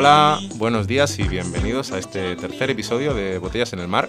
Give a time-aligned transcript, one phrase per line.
[0.00, 4.08] Hola, buenos días y bienvenidos a este tercer episodio de Botellas en el Mar.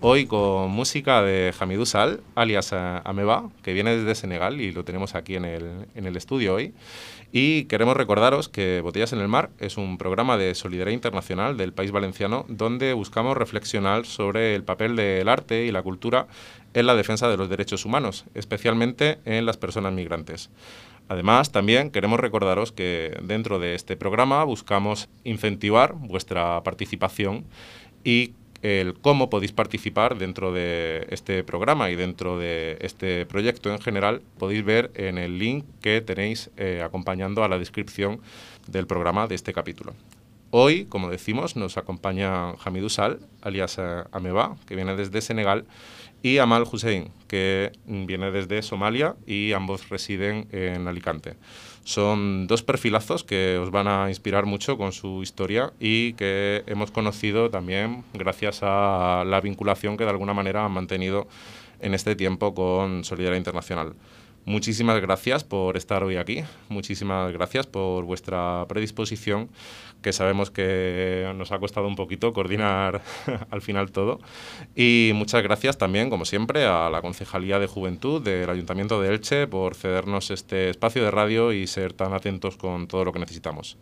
[0.00, 4.84] Hoy con música de Hamidou Sal, alias eh, Ameba, que viene desde Senegal y lo
[4.84, 6.74] tenemos aquí en el, en el estudio hoy.
[7.30, 11.72] Y queremos recordaros que Botellas en el Mar es un programa de solidaridad internacional del
[11.72, 16.26] país valenciano donde buscamos reflexionar sobre el papel del arte y la cultura
[16.74, 20.50] en la defensa de los derechos humanos, especialmente en las personas migrantes.
[21.10, 27.46] Además, también queremos recordaros que dentro de este programa buscamos incentivar vuestra participación
[28.04, 33.80] y el cómo podéis participar dentro de este programa y dentro de este proyecto en
[33.80, 38.20] general, podéis ver en el link que tenéis eh, acompañando a la descripción
[38.68, 39.94] del programa de este capítulo.
[40.52, 45.64] Hoy, como decimos, nos acompaña Hamidou Sal, alias eh, Ameba, que viene desde Senegal,
[46.22, 51.36] y Amal Hussein, que viene desde Somalia y ambos residen en Alicante.
[51.84, 56.90] Son dos perfilazos que os van a inspirar mucho con su historia y que hemos
[56.90, 61.26] conocido también gracias a la vinculación que de alguna manera han mantenido
[61.80, 63.94] en este tiempo con Solidaridad Internacional.
[64.46, 69.50] Muchísimas gracias por estar hoy aquí, muchísimas gracias por vuestra predisposición,
[70.02, 73.02] que sabemos que nos ha costado un poquito coordinar
[73.50, 74.18] al final todo.
[74.74, 79.46] Y muchas gracias también, como siempre, a la Concejalía de Juventud del Ayuntamiento de Elche
[79.46, 83.76] por cedernos este espacio de radio y ser tan atentos con todo lo que necesitamos.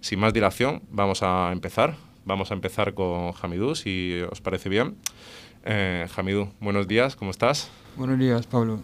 [0.00, 1.96] Sin más dilación, vamos a empezar.
[2.26, 4.96] Vamos a empezar con Hamidou, si os parece bien.
[5.64, 7.70] Eh, Hamidou, buenos días, ¿cómo estás?
[7.96, 8.80] Buenos días, Pablo.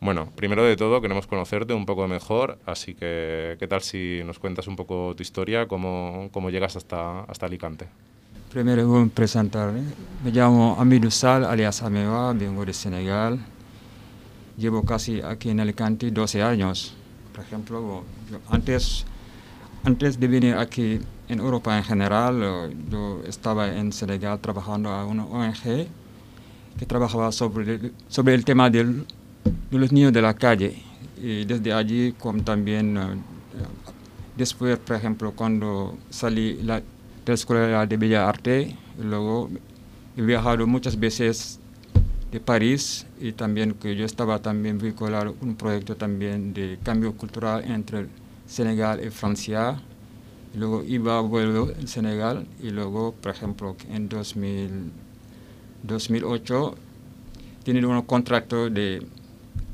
[0.00, 4.38] Bueno, primero de todo queremos conocerte un poco mejor, así que ¿qué tal si nos
[4.38, 7.88] cuentas un poco tu historia, cómo, cómo llegas hasta, hasta Alicante?
[8.50, 9.82] Primero voy a presentarme.
[10.24, 13.38] Me llamo Amidou Sal, alias Ameba, vengo de Senegal.
[14.56, 16.94] Llevo casi aquí en Alicante 12 años.
[17.34, 18.04] Por ejemplo,
[18.48, 19.04] antes,
[19.84, 25.26] antes de venir aquí en Europa en general, yo estaba en Senegal trabajando a una
[25.26, 25.88] ONG
[26.78, 29.04] que trabajaba sobre, sobre el tema del
[29.44, 30.82] de los niños de la calle.
[31.20, 33.00] Y desde allí, como también eh,
[34.36, 36.84] después, por ejemplo, cuando salí la, de
[37.26, 39.50] la Escuela de Bellas Artes, luego
[40.16, 41.58] he viajado muchas veces
[42.30, 47.64] de París y también que yo estaba también vinculado un proyecto también de cambio cultural
[47.64, 48.06] entre
[48.46, 49.80] Senegal y Francia.
[50.54, 54.90] Luego iba a vuelo en Senegal y luego, por ejemplo, en 2000,
[55.82, 56.74] 2008
[57.64, 59.06] tiene un contrato de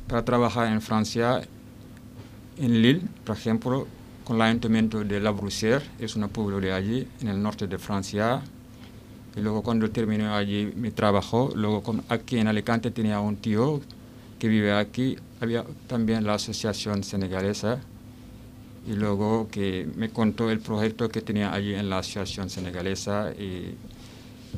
[0.08, 1.42] para trabajar en Francia,
[2.58, 3.86] en Lille, por ejemplo,
[4.24, 7.78] con el ayuntamiento de La Bruxelles, es un pueblo de allí, en el norte de
[7.78, 8.42] Francia.
[9.36, 13.80] Y luego cuando terminé allí mi trabajo, luego aquí en Alicante tenía un tío
[14.38, 17.80] que vive aquí, había también la asociación senegalesa,
[18.86, 23.74] y luego que me contó el proyecto que tenía allí en la asociación senegalesa, y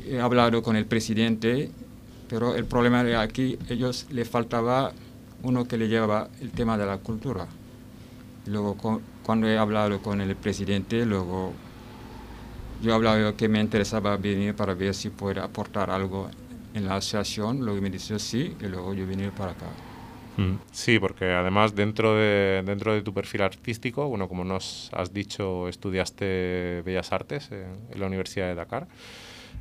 [0.08, 1.70] he hablado con el presidente,
[2.28, 4.92] pero el problema de aquí, ellos le faltaba
[5.46, 7.46] uno que le lleva el tema de la cultura.
[8.46, 8.76] luego,
[9.22, 11.52] cuando he hablado con el presidente, luego
[12.82, 16.28] yo he hablado que me interesaba venir para ver si puede aportar algo
[16.74, 17.64] en la asociación.
[17.64, 19.66] Luego me dijo sí, y luego yo vine para acá.
[20.36, 20.58] Mm.
[20.72, 25.68] Sí, porque además dentro de, dentro de tu perfil artístico, bueno, como nos has dicho,
[25.68, 28.88] estudiaste Bellas Artes en la Universidad de Dakar,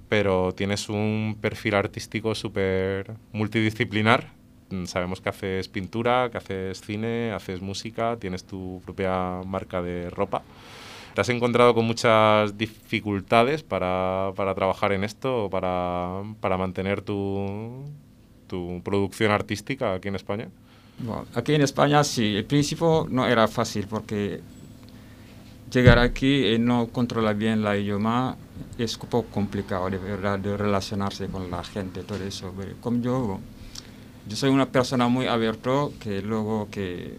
[0.10, 4.34] pero tienes un perfil artístico súper multidisciplinar
[4.86, 10.44] sabemos que haces pintura, que haces cine, haces música, tienes tu propia marca de ropa.
[11.14, 17.86] ¿Te has encontrado con muchas dificultades para, para trabajar en esto, para, para mantener tu,
[18.48, 20.50] tu, producción artística aquí en España?
[21.34, 24.40] aquí en España sí, el principio no era fácil porque
[25.72, 28.38] llegar aquí y no controlar bien la idioma
[28.78, 32.54] es un poco complicado de verdad de relacionarse con la gente, todo eso.
[32.82, 33.40] Como yo
[34.28, 37.18] yo soy una persona muy abierta que luego que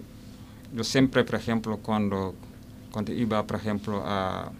[0.75, 2.35] yo siempre, por ejemplo, cuando,
[2.91, 4.51] cuando iba, por ejemplo, a,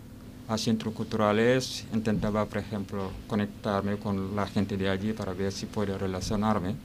[0.49, 5.67] a centros culturales, intentaba, por ejemplo, conectarme con la gente de allí para ver si
[5.67, 6.77] puedo relacionarme.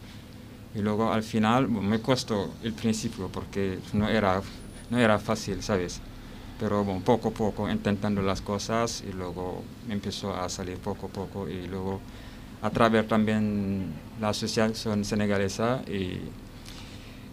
[0.74, 4.42] Y luego al final me costó el principio porque no era,
[4.90, 6.00] no era fácil, ¿sabes?
[6.60, 11.08] Pero bueno, poco a poco intentando las cosas y luego me empezó a salir poco
[11.08, 12.00] a poco y luego
[12.62, 16.20] a través también la asociación senegalesa y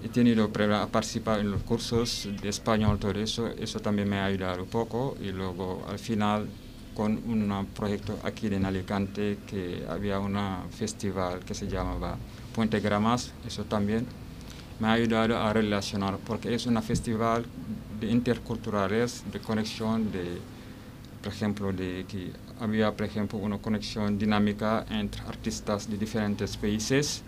[0.05, 4.27] he tenido a participar en los cursos de español, todo eso, eso también me ha
[4.27, 6.49] ayudado un poco y luego al final
[6.95, 10.37] con un proyecto aquí en Alicante que había un
[10.71, 12.17] festival que se llamaba
[12.55, 14.07] Puente Gramas, eso también
[14.81, 17.45] me ha ayudado a relacionar porque es un festival
[18.01, 20.39] de interculturales, de conexión de
[21.23, 22.31] por ejemplo, de que
[22.61, 27.23] había, por ejemplo, una conexión dinámica entre artistas de diferentes países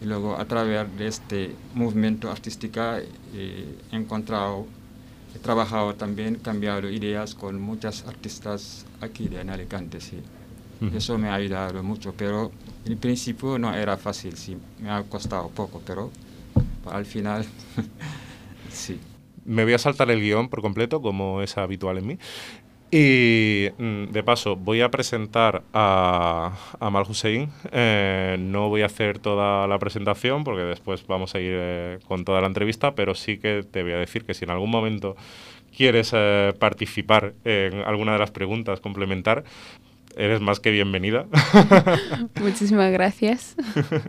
[0.00, 2.80] y luego a través de este movimiento artístico
[3.34, 4.66] he encontrado,
[5.34, 10.20] he trabajado también, cambiado ideas con muchas artistas aquí de en Alicante, sí.
[10.96, 12.50] Eso me ha ayudado mucho, pero
[12.84, 16.10] en principio no era fácil, sí, me ha costado poco, pero
[16.90, 17.44] al final,
[18.68, 18.98] sí.
[19.44, 22.18] Me voy a saltar el guion por completo, como es habitual en mí.
[22.94, 27.50] Y mm, de paso, voy a presentar a, a Mal Hussein.
[27.72, 32.26] Eh, no voy a hacer toda la presentación porque después vamos a ir eh, con
[32.26, 35.16] toda la entrevista, pero sí que te voy a decir que si en algún momento
[35.74, 39.44] quieres eh, participar en alguna de las preguntas, complementar,
[40.16, 41.26] eres más que bienvenida.
[42.40, 43.56] Muchísimas gracias.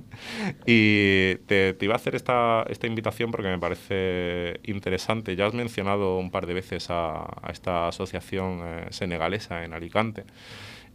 [0.66, 5.36] y te, iba a hacer esta, esta, invitación porque me parece interesante.
[5.36, 10.26] Ya has mencionado un par de veces a, esta asociación eh, senegalesa en Alicante.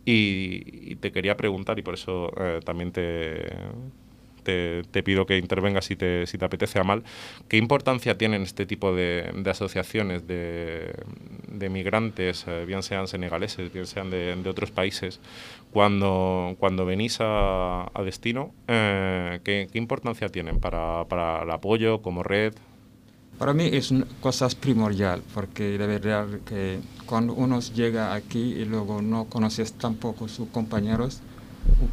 [0.05, 3.47] Y, te quería preguntar, y por eso eh, también te,
[4.49, 7.03] te, pido que intervengas si te, si te apetece a mal.
[7.49, 10.93] ¿Qué importancia tienen este tipo de, asociaciones de,
[11.71, 15.21] migrantes, eh, bien sean senegaleses, bien sean de, otros países,
[15.73, 18.53] cuando, cuando venís a, destino?
[18.69, 22.55] Eh, ¿qué, importancia tienen para, para el apoyo como red?
[23.39, 28.65] Para mí es una cosa primordial, porque de verdad que cuando uno llega aquí y
[28.65, 31.21] luego no conoces tampoco sus compañeros,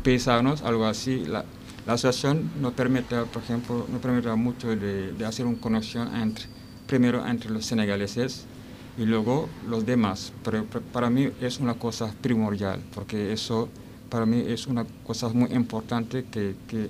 [0.03, 1.45] paisanos, algo así, la,
[1.85, 6.45] la asociación nos permite, por ejemplo, nos permite mucho de, hacer una conexión entre,
[6.87, 8.45] primero entre los senegaleses
[8.97, 10.33] y luego los demás.
[10.43, 13.69] Pero para mí es una cosa primordial, porque eso
[14.09, 16.89] para mí es una cosa muy importante que, que,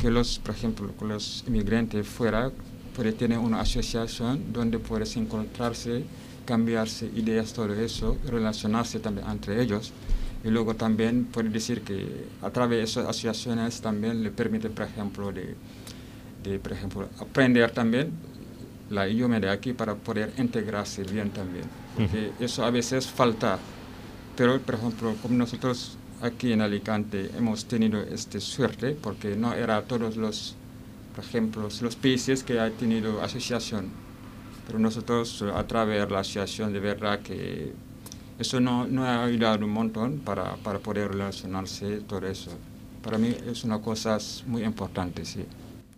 [0.00, 2.52] que los, por ejemplo, los inmigrantes fuera
[2.94, 6.04] pueden tener una asociación donde puedes encontrarse,
[6.44, 9.92] cambiarse ideas, todo eso, relacionarse también entre ellos.
[10.48, 14.86] Y luego también puede decir que a través de esas asociaciones también le permite, por
[14.86, 15.54] ejemplo, de,
[16.42, 18.12] de por ejemplo, aprender también
[18.88, 21.66] la idioma de aquí para poder integrarse bien también.
[21.94, 23.58] Porque eso a veces falta.
[24.38, 29.82] Pero, por ejemplo, como nosotros aquí en Alicante hemos tenido esta suerte, porque no era
[29.82, 30.56] todos los,
[31.14, 33.90] por ejemplo, los países que han tenido asociación.
[34.66, 37.74] Pero nosotros a través de la asociación de verdad que
[38.38, 42.50] eso no, no ha ayudado un montón para, para poder relacionarse, todo eso.
[43.02, 45.44] Para mí es una cosa muy importante, sí.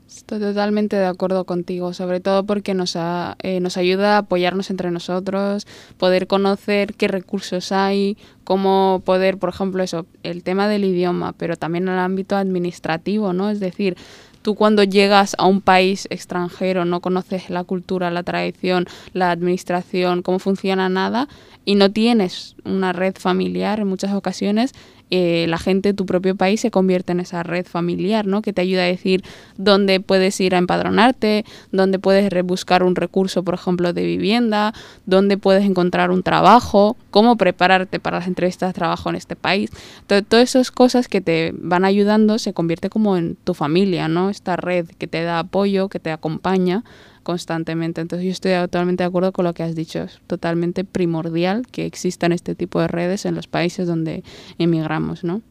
[0.08, 4.90] Estoy totalmente de acuerdo contigo, sobre todo porque nos, eh, nos ayuda a apoyarnos entre
[4.90, 11.32] nosotros, poder conocer qué recursos hay, cómo poder, por ejemplo, eso, el tema del idioma,
[11.32, 13.50] pero también el ámbito administrativo, ¿no?
[13.50, 13.96] Es decir,
[14.42, 20.22] tú cuando llegas a un país extranjero no conoces la cultura, la tradición, la administración,
[20.22, 21.28] cómo funciona nada
[21.64, 24.72] y no tienes una red familiar en muchas ocasiones,
[25.10, 28.42] eh, la gente de tu propio país se convierte en esa red familiar, ¿no?
[28.42, 29.22] Que te ayuda a decir
[29.56, 34.72] dónde puedes ir a empadronarte, dónde puedes buscar un recurso, por ejemplo, de vivienda,
[35.06, 39.70] dónde puedes encontrar un trabajo, cómo prepararte para las entrevistas de trabajo en este país.
[40.06, 44.30] todas esas cosas que te van ayudando se convierte como en tu familia, ¿no?
[44.30, 46.84] Esta red que te da apoyo, que te acompaña
[47.22, 48.00] constantemente.
[48.00, 50.02] Entonces yo estoy totalmente de acuerdo con lo que has dicho.
[50.02, 54.22] Es totalmente primordial que existan este tipo de redes en los países donde
[54.58, 55.42] emigramos, ¿no?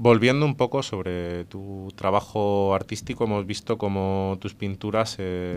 [0.00, 5.56] Volviendo un poco sobre tu trabajo artístico, hemos visto como tus pinturas eh,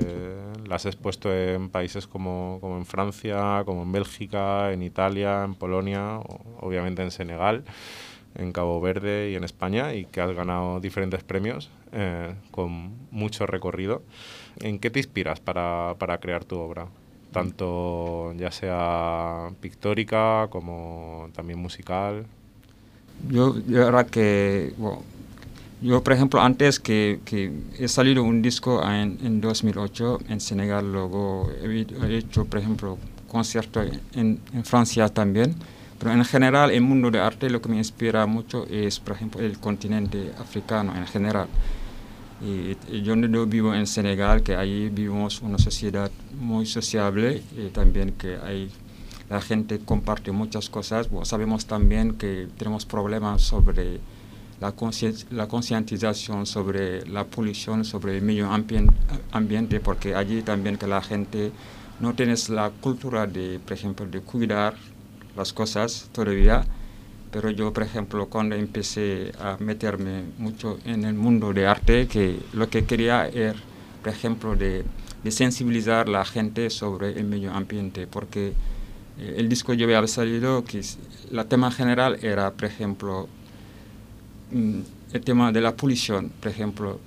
[0.68, 5.54] las has expuesto en países como, como, en Francia, como en Bélgica, en Italia, en
[5.54, 6.22] Polonia,
[6.60, 7.66] obviamente en Senegal,
[8.34, 13.46] en Cabo Verde y en España, y que has ganado diferentes premios eh, con mucho
[13.46, 14.02] recorrido.
[14.60, 16.88] ¿En qué te inspiras para, para crear tu obra?
[17.32, 22.26] Tanto ya sea pictórica como también musical.
[23.30, 24.74] Yo, yo que,
[25.82, 30.92] yo por ejemplo, antes que, que, he salido un disco en, en 2008 en Senegal,
[30.92, 35.56] luego he, hecho, por ejemplo, conciertos en, en Francia también.
[36.02, 39.40] Pero en general, el mundo de arte lo que me inspira mucho es, por ejemplo,
[39.40, 41.48] el continente africano en general.
[42.44, 48.12] Y, yo no vivo en Senegal, que ahí vivimos una sociedad muy sociable y también
[48.14, 48.70] que hay,
[49.30, 51.08] la gente comparte muchas cosas.
[51.24, 54.00] sabemos también que tenemos problemas sobre
[54.60, 58.50] la, concientización sobre la polución, sobre el medio
[59.32, 61.52] ambiente, porque allí también que la gente
[62.00, 64.76] no tiene la cultura de, por ejemplo, de cuidar
[65.36, 66.66] las cosas todavía
[67.32, 72.40] pero yo, por ejemplo, cuando empecé a meterme mucho en el mundo de arte, que
[72.54, 73.56] lo que quería era,
[74.04, 74.84] por ejemplo, de,
[75.30, 78.54] sensibilizar a la gente sobre el medio ambiente, porque
[79.22, 80.82] Eh, el disco yo había salido, que
[81.32, 83.28] la tema general era, por ejemplo,
[84.52, 84.80] mm,
[85.14, 87.00] el tema de la polución, por ejemplo.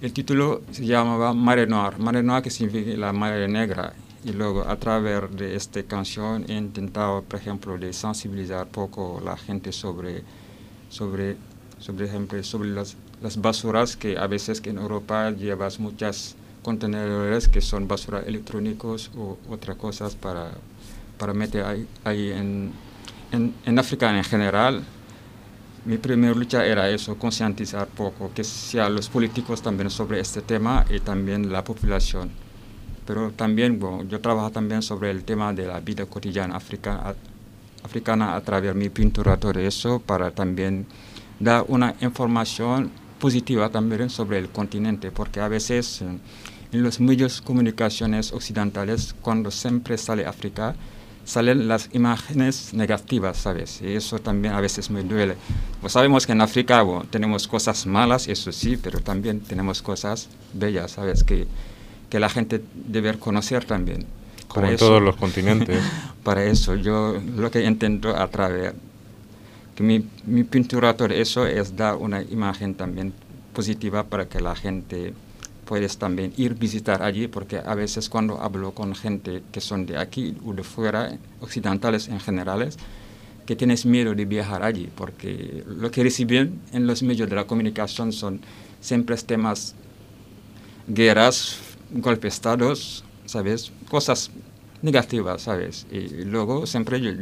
[0.00, 3.92] El título se llamaba Mare Noir, Mare Noir que significa la mare negra.
[4.26, 9.36] Y luego a través de esta canción he intentado, por ejemplo, de sensibilizar poco la
[9.36, 10.24] gente sobre,
[10.88, 11.36] sobre,
[11.78, 17.46] sobre, ejemplo, sobre las, las basuras que a veces que en Europa llevas muchas contenedores
[17.46, 20.50] que son basura electrónicos o otras cosas para,
[21.18, 22.72] para meter ahí, ahí en,
[23.30, 24.82] en, en, África en general.
[25.84, 30.84] Mi primera lucha era eso, concientizar poco, que sea los políticos también sobre este tema
[30.90, 32.45] y también la población.
[33.06, 37.14] Pero también, bueno, yo trabajo también sobre el tema de la vida cotidiana africana,
[37.82, 40.86] africana a través de mi pintura, eso, para también
[41.38, 46.18] dar una información positiva también sobre el continente, porque a veces eh,
[46.72, 50.74] en los medios de comunicaciones occidentales, cuando siempre sale África,
[51.24, 53.80] salen las imágenes negativas, ¿sabes?
[53.82, 55.36] Y eso también a veces me duele.
[55.80, 60.92] Pues sabemos que en África tenemos cosas malas, eso sí, pero también tenemos cosas bellas,
[60.92, 61.24] ¿sabes?
[61.24, 61.46] Que,
[62.10, 64.06] que la gente debe conocer también.
[64.48, 65.82] Como en todos los continentes.
[66.22, 68.72] para eso yo lo que intento a través
[69.76, 73.12] que mi, mi pintura todo eso es dar una imagen también
[73.52, 75.12] positiva para que la gente
[75.66, 79.98] puedes también ir visitar allí, porque a veces cuando hablo con gente que son de
[79.98, 82.78] aquí o de fuera, occidentales en generales,
[83.44, 87.44] que tienes miedo de viajar allí, porque lo que reciben en los medios de la
[87.44, 88.40] comunicación son
[88.80, 89.74] siempre temas,
[90.88, 91.58] guerras,
[91.90, 93.72] golpes estados, ¿sabes?
[93.90, 94.30] Cosas
[94.82, 95.86] negativas, ¿sabes?
[95.90, 97.12] Y luego siempre yo,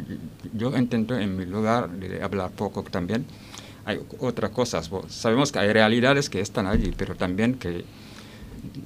[0.52, 3.26] yo intento en mi lugar de hablar poco también.
[3.86, 7.84] Hay otras cosas, sabemos que hay realidades que están allí, pero también que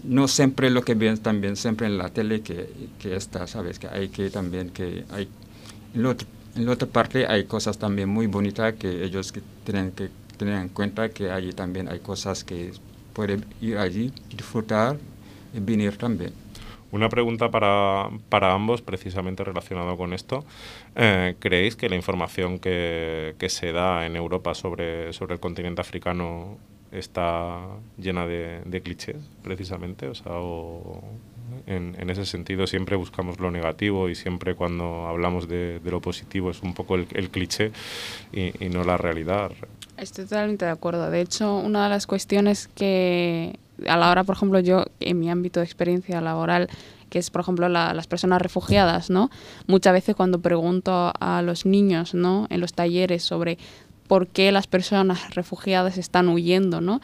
[0.03, 2.69] no siempre lo que ven también, siempre en la tele que,
[2.99, 3.79] que está, ¿sabes?
[3.79, 5.29] Que hay que también, que hay,
[5.95, 6.03] en,
[6.67, 10.69] la otra parte hay cosas también muy bonitas que ellos que tienen que tener en
[10.69, 12.73] cuenta que allí también hay cosas que
[13.13, 14.97] pueden ir allí, disfrutar
[15.53, 16.33] venir también.
[16.91, 20.45] Una pregunta para, para, ambos, precisamente relacionado con esto.
[20.97, 25.83] Eh, ¿Creéis que la información que, que, se da en Europa sobre, sobre el continente
[25.83, 26.57] africano
[26.93, 27.61] está
[27.97, 30.09] llena de, de clichés, precisamente.
[30.09, 30.33] O sea,
[31.67, 36.01] en, en, ese sentido siempre buscamos lo negativo y siempre cuando hablamos de, de lo
[36.01, 37.73] positivo es un poco el, el cliché
[38.33, 39.53] y, y, no la realidad.
[39.97, 41.11] Estoy totalmente de acuerdo.
[41.11, 45.31] De hecho, una de las cuestiones que a la hora, por ejemplo, yo en mi
[45.31, 46.69] ámbito de experiencia laboral,
[47.11, 49.31] que es, por ejemplo, la, las personas refugiadas, ¿no?
[49.67, 52.47] Muchas veces cuando pregunto a los niños, ¿no?
[52.51, 53.59] En los talleres sobre
[54.07, 57.01] por qué las personas refugiadas están huyendo, ¿no?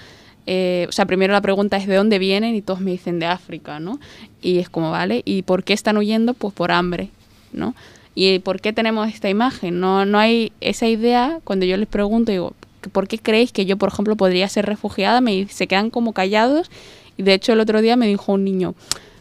[0.46, 3.26] Eh, o sea, primero la pregunta es de dónde vienen y todos me dicen de
[3.26, 3.98] África, ¿no?
[4.42, 5.22] Y es como, ¿vale?
[5.24, 6.34] ¿Y por qué están huyendo?
[6.34, 7.10] Pues por hambre,
[7.52, 7.74] ¿no?
[8.14, 9.80] ¿Y por qué tenemos esta imagen?
[9.80, 12.52] No, no hay esa idea, cuando yo les pregunto, digo,
[12.88, 15.20] ¿por qué creéis que yo, por ejemplo, podría ser refugiada?
[15.20, 16.70] Me se quedan como callados
[17.16, 18.74] y de hecho el otro día me dijo un niño,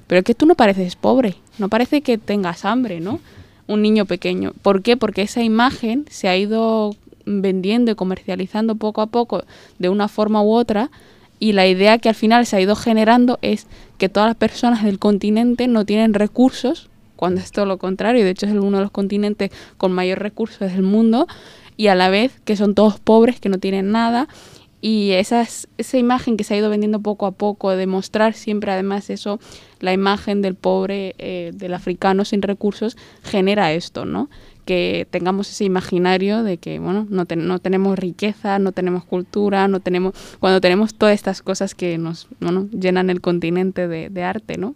[0.08, 3.20] pero es que tú no pareces pobre, no parece que tengas hambre, ¿no?
[3.68, 4.54] Un niño pequeño.
[4.62, 4.98] ¿Por qué?
[4.98, 9.44] Porque esa imagen se ha ido vendiendo y comercializando poco a poco
[9.80, 10.92] de una forma u otra
[11.40, 13.68] y la idea que al final se ha ido generando es
[13.98, 18.30] que todas las personas del continente no tienen recursos, cuando es todo lo contrario, de
[18.32, 21.28] hecho es uno de los continentes con mayor recursos del mundo,
[21.78, 24.28] y a la vez que son todos pobres, que no tienen nada,
[24.82, 25.48] y esa
[25.94, 29.40] imagen que se ha ido vendiendo poco a poco, de mostrar siempre además eso,
[29.80, 34.30] la imagen del pobre, eh, del africano sin recursos, genera esto, ¿no?
[34.66, 39.80] que tengamos ese imaginario de que, bueno, no, no tenemos riqueza, no tenemos cultura, no
[39.80, 44.58] tenemos, cuando tenemos todas estas cosas que nos, bueno, llenan el continente de, de arte,
[44.58, 44.76] ¿no?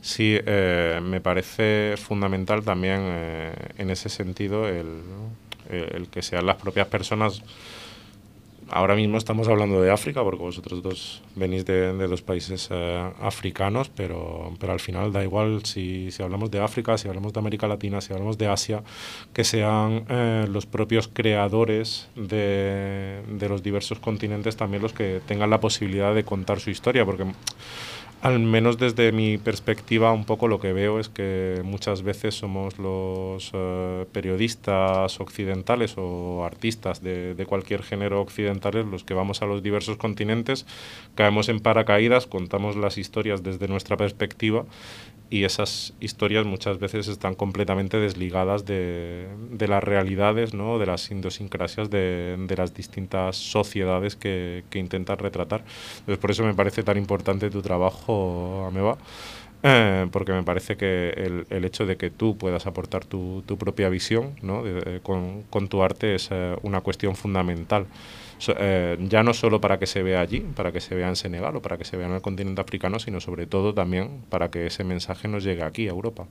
[0.00, 4.86] Sí, eh, me parece fundamental también eh, en ese sentido el,
[5.72, 7.42] el que sean las propias personas.
[8.74, 13.10] Ahora mismo estamos hablando de África, porque vosotros dos venís de, de los países eh,
[13.20, 17.40] africanos, pero, pero al final da igual si, si, hablamos de África, si hablamos de
[17.40, 18.82] América Latina, si hablamos de Asia,
[19.34, 25.50] que sean eh, los propios creadores de, de los diversos continentes también los que tengan
[25.50, 27.26] la posibilidad de contar su historia, porque
[28.22, 32.78] al menos desde mi perspectiva, un poco lo que veo es que muchas veces somos
[32.78, 39.46] los uh, periodistas occidentales o artistas de, de, cualquier género occidentales los que vamos a
[39.46, 40.66] los diversos continentes,
[41.16, 44.66] caemos en paracaídas, contamos las historias desde nuestra perspectiva
[45.32, 50.78] y esas historias muchas veces están completamente desligadas de, de las realidades, ¿no?
[50.78, 55.64] de las idiosincrasias de, de las distintas sociedades que, que intentan retratar.
[56.00, 58.98] Entonces, por eso me parece tan importante tu trabajo, Ameba.
[59.62, 63.56] Eh, porque me parece que el, el, hecho de que tú puedas aportar tu, tu
[63.56, 64.64] propia visión ¿no?
[65.02, 67.86] con, con, tu arte es eh, una cuestión fundamental.
[68.48, 71.56] Eh, ya no solo para que se vea allí, para que se vea en Senegal
[71.56, 74.66] o para que se vea en el continente africano, sino sobre todo también para que
[74.66, 76.26] ese mensaje nos llegue aquí, a Europa.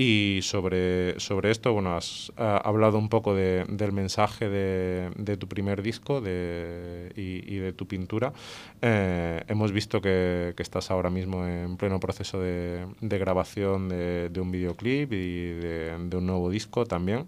[0.00, 5.48] Y sobre, sobre esto, bueno, has hablado un poco de, del mensaje de, de, tu
[5.48, 8.32] primer disco de, y, de tu pintura.
[8.80, 14.30] Eh, hemos visto que, que, estás ahora mismo en pleno proceso de, de grabación de,
[14.40, 17.26] un videoclip y de, un nuevo disco también.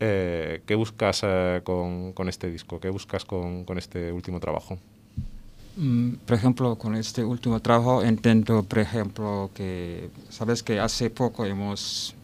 [0.00, 2.80] Eh, ¿Qué buscas eh, con, con, este disco?
[2.80, 4.78] ¿Qué buscas con, con este último trabajo?
[5.80, 11.44] Mm, por ejemplo, con este último trabajo intento, por ejemplo, que, sabes que hace poco
[11.44, 12.16] hemos,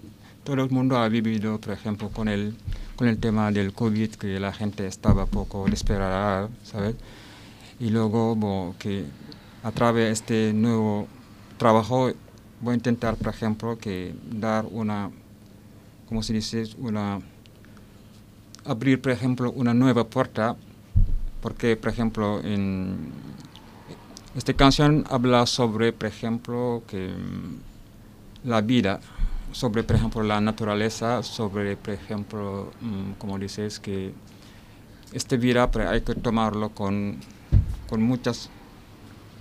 [0.43, 2.57] todo el mundo ha vivido, por ejemplo, con el,
[2.97, 6.97] con el tema del COVID, que la gente estaba poco desesperada, ¿sabes?
[7.79, 9.05] Y luego, que
[9.63, 11.07] a través de este nuevo
[11.57, 12.11] trabajo
[12.61, 15.13] voy a intentar, por ejemplo, que dar una,
[16.09, 16.65] ¿cómo se dice?
[16.79, 17.21] Una
[18.65, 20.57] abrir, por ejemplo, una nueva puerta,
[21.45, 23.13] porque, por ejemplo, en
[24.35, 28.99] esta canción habla sobre, por ejemplo, que mm, la vida,
[29.53, 34.15] sobre, por ejemplo, la naturaleza, sobre, por ejemplo, mm, como dices, que
[35.13, 37.19] esta vida pero hay que tomarlo con,
[37.91, 38.49] con muchas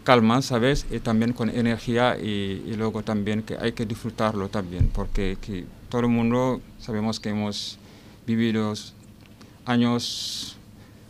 [0.04, 0.86] calmas, ¿sabes?
[0.92, 5.66] Y también con energía y, y, luego también que hay que disfrutarlo también, porque que
[5.88, 7.78] todo el mundo sabemos que hemos
[8.28, 8.74] vivido
[9.66, 10.58] años,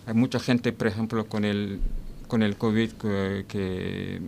[0.05, 1.79] hay mucha gente, por ejemplo, con el,
[2.27, 3.45] con el COVID que,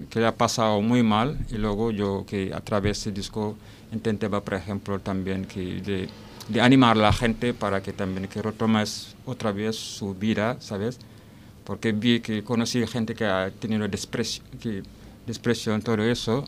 [0.09, 3.55] que, ha pasado muy mal y luego yo que a través de disco
[3.91, 8.39] intentaba, por ejemplo, también que de, animar a la gente para que también que
[9.25, 10.99] otra vez su vida, ¿sabes?
[11.63, 14.83] Porque vi que conocí gente que ha tenido desprecio, que,
[15.83, 16.45] todo eso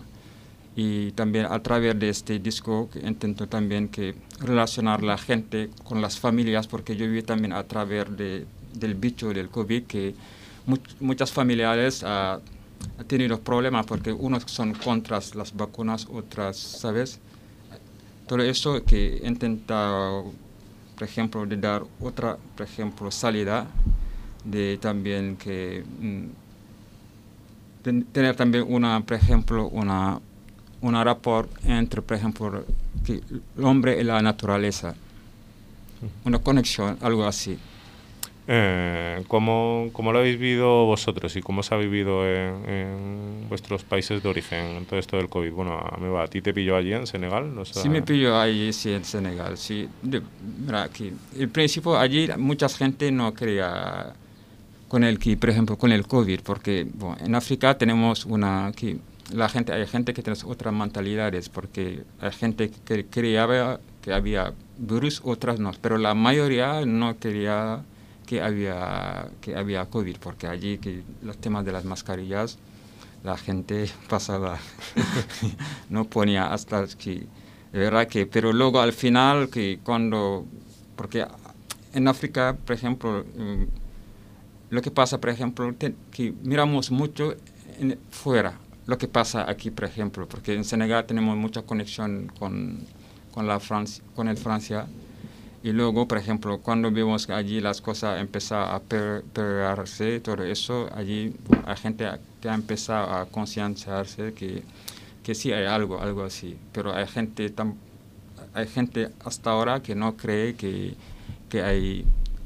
[0.75, 6.19] y también a través de este disco intento también que relacionar la gente con las
[6.19, 8.45] familias porque yo vi también a través de,
[8.79, 10.15] del bicho del COVID que
[10.65, 17.19] much, muchas familiares ha, ha, tenido problemas porque unos son contra las vacunas, otras, ¿sabes?
[18.27, 20.21] Todo eso que intenta,
[20.95, 23.67] por ejemplo, de dar otra, por ejemplo, salida
[24.43, 26.25] de también que mm,
[28.11, 30.19] tener también una, por ejemplo, una
[30.81, 32.63] un rapport entre, por ejemplo,
[33.05, 33.21] que
[33.57, 34.95] el hombre y la naturaleza.
[36.23, 37.57] Una conexión, algo así.
[38.49, 44.23] Eh, ¿cómo, ¿cómo, lo habéis vivido vosotros y cómo se ha vivido en, vuestros países
[44.23, 45.51] de origen todo esto del COVID?
[45.51, 47.53] Bueno, a, a ti te pilló allí en Senegal.
[47.53, 47.65] ¿no?
[47.65, 49.57] Sí, me pilló allí sí, en Senegal.
[49.57, 49.89] Sí.
[50.65, 54.13] Mira, aquí, el principio allí mucha gente no quería
[54.87, 58.97] con el que, por ejemplo, con el COVID, porque bueno, en África tenemos una que
[59.33, 64.53] la gente, hay gente que tiene otras mentalidades, porque hay gente que creía que había
[64.77, 67.81] virus, otras no, pero la mayoría no quería
[68.27, 72.59] que había, que había COVID, porque allí que los temas de las mascarillas,
[73.23, 74.59] la gente pasaba,
[75.89, 77.25] no ponía hasta que,
[77.71, 80.45] de verdad que, pero luego al final, que cuando,
[80.95, 81.25] porque
[81.93, 83.63] en África, por ejemplo, mm,
[84.69, 85.73] lo que pasa, por ejemplo,
[86.11, 87.33] que miramos mucho
[88.11, 92.79] fuera, lo que pasa aquí, por ejemplo, porque en Senegal tenemos mucha conexión con,
[93.31, 94.87] con, la Francia, con el Francia.
[95.63, 100.87] Y luego, por ejemplo, cuando vemos que allí las cosas empiezan a perderse, todo eso,
[100.93, 102.07] allí hay gente
[102.41, 104.63] que ha empezado a concienciarse que,
[105.23, 106.57] que sí hay algo, algo así.
[106.71, 107.75] Pero hay gente, tan,
[108.53, 110.95] hay gente hasta ahora que no cree que,
[111.49, 112.05] que, hay,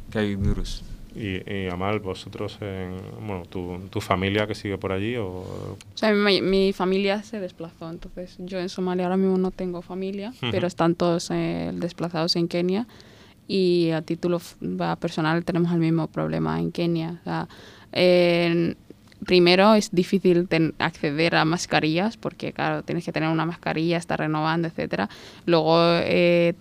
[0.10, 0.84] que hay virus.
[1.16, 2.96] Y, y Amal, vosotros, en,
[3.28, 5.28] bueno, tu, tu, familia que sigue por allí o...
[5.28, 9.82] O sea, mi, mi, familia se desplazó, entonces yo en Somalia ahora mismo no tengo
[9.82, 10.52] familia, uh -huh.
[10.52, 12.88] pero están todos eh, desplazados en Kenia
[13.48, 14.40] y a título
[15.00, 17.20] personal tenemos el mismo problema en Kenia.
[17.20, 17.48] O sea,
[17.92, 18.76] eh,
[19.26, 20.48] primero es difícil
[20.80, 25.10] acceder a mascarillas porque, claro, tienes que tener una mascarilla, estar renovando, etcétera.
[25.46, 25.78] Luego...
[26.04, 26.54] Eh,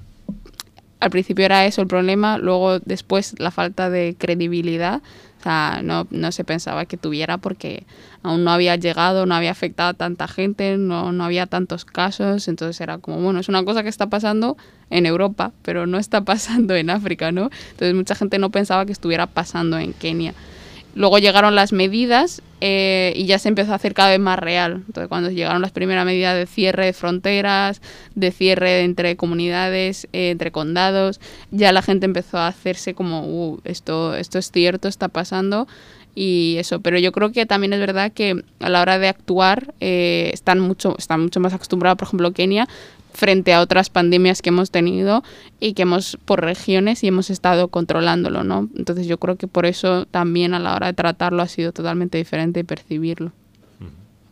[1.00, 5.02] al principio era eso el problema, luego después la falta de credibilidad,
[5.40, 7.86] o sea, no, no se pensaba que tuviera porque
[8.22, 12.46] aún no había llegado, no había afectado a tanta gente, no, no había tantos casos,
[12.46, 14.58] entonces era como, bueno, es una cosa que está pasando
[14.90, 17.48] en Europa, pero no está pasando en África, ¿no?
[17.70, 20.34] Entonces mucha gente no pensaba que estuviera pasando en Kenia.
[20.94, 24.82] Luego llegaron las medidas eh, y ya se empezó a hacer cada vez más real.
[24.86, 27.80] Entonces, cuando llegaron las primeras medidas de cierre de fronteras,
[28.14, 33.60] de cierre entre comunidades, eh, entre condados, ya la gente empezó a hacerse como, uh,
[33.64, 35.68] esto, esto es cierto, está pasando.
[36.14, 36.80] y eso.
[36.80, 40.58] Pero yo creo que también es verdad que a la hora de actuar eh, están,
[40.58, 42.68] mucho, están mucho más acostumbrados, por ejemplo, Kenia,
[43.12, 45.22] frente a otras pandemias que hemos tenido
[45.58, 48.68] y que hemos por regiones y hemos estado controlándolo, ¿no?
[48.76, 52.18] Entonces yo creo que por eso también a la hora de tratarlo ha sido totalmente
[52.18, 53.32] diferente percibirlo.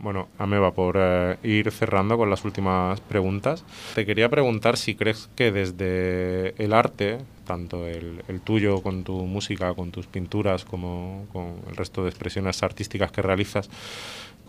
[0.01, 3.65] Bueno, Ameba, por eh, ir cerrando con las últimas preguntas,
[3.95, 9.73] te quería preguntar si crees que desde el arte, tanto el, tuyo con tu música,
[9.73, 13.69] con tus pinturas, como con el resto de expresiones artísticas que realizas,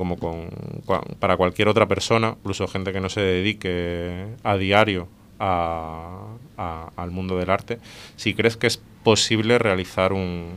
[0.00, 0.48] como con,
[1.18, 5.08] para cualquier otra persona, incluso gente que no se dedique a diario
[5.38, 7.78] al mundo del arte,
[8.16, 10.52] si crees que es posible realizar un,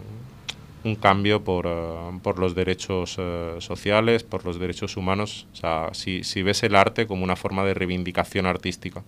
[0.86, 5.90] un cambio por, eh, por los derechos eh, sociales, por los derechos humanos, o sea,
[5.92, 9.04] si, si, ves el arte como una forma de reivindicación artística.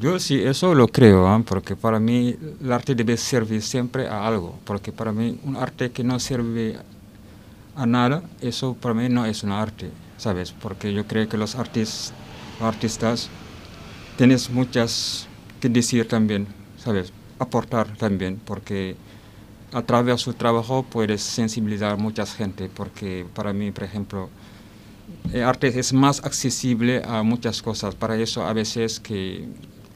[0.00, 1.42] Yo sí, eso lo creo, ¿eh?
[1.44, 5.90] porque para mí el arte debe servir siempre a algo, porque para mí un arte
[5.90, 6.78] que no sirve
[7.76, 10.52] a nada, eso para mí no es un arte, ¿sabes?
[10.52, 12.12] Porque yo creo que los artistas,
[12.60, 13.28] artistas
[14.16, 15.26] tienen muchas
[15.60, 16.46] que decir también,
[16.78, 17.12] ¿sabes?
[17.38, 18.96] Aportar también, porque
[19.72, 24.30] a través de su trabajo puedes sensibilizar a mucha gente, porque para mí, por ejemplo,
[25.32, 27.94] el arte es más accesible a muchas cosas.
[27.94, 29.48] Para eso a veces que,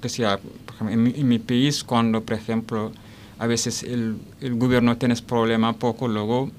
[0.03, 0.41] que sea,
[0.81, 2.93] en, mi, país, cuando, por ejemplo,
[3.38, 6.51] a veces el, el gobierno tiene problema poco, luego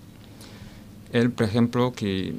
[1.13, 2.34] él, por ejemplo, que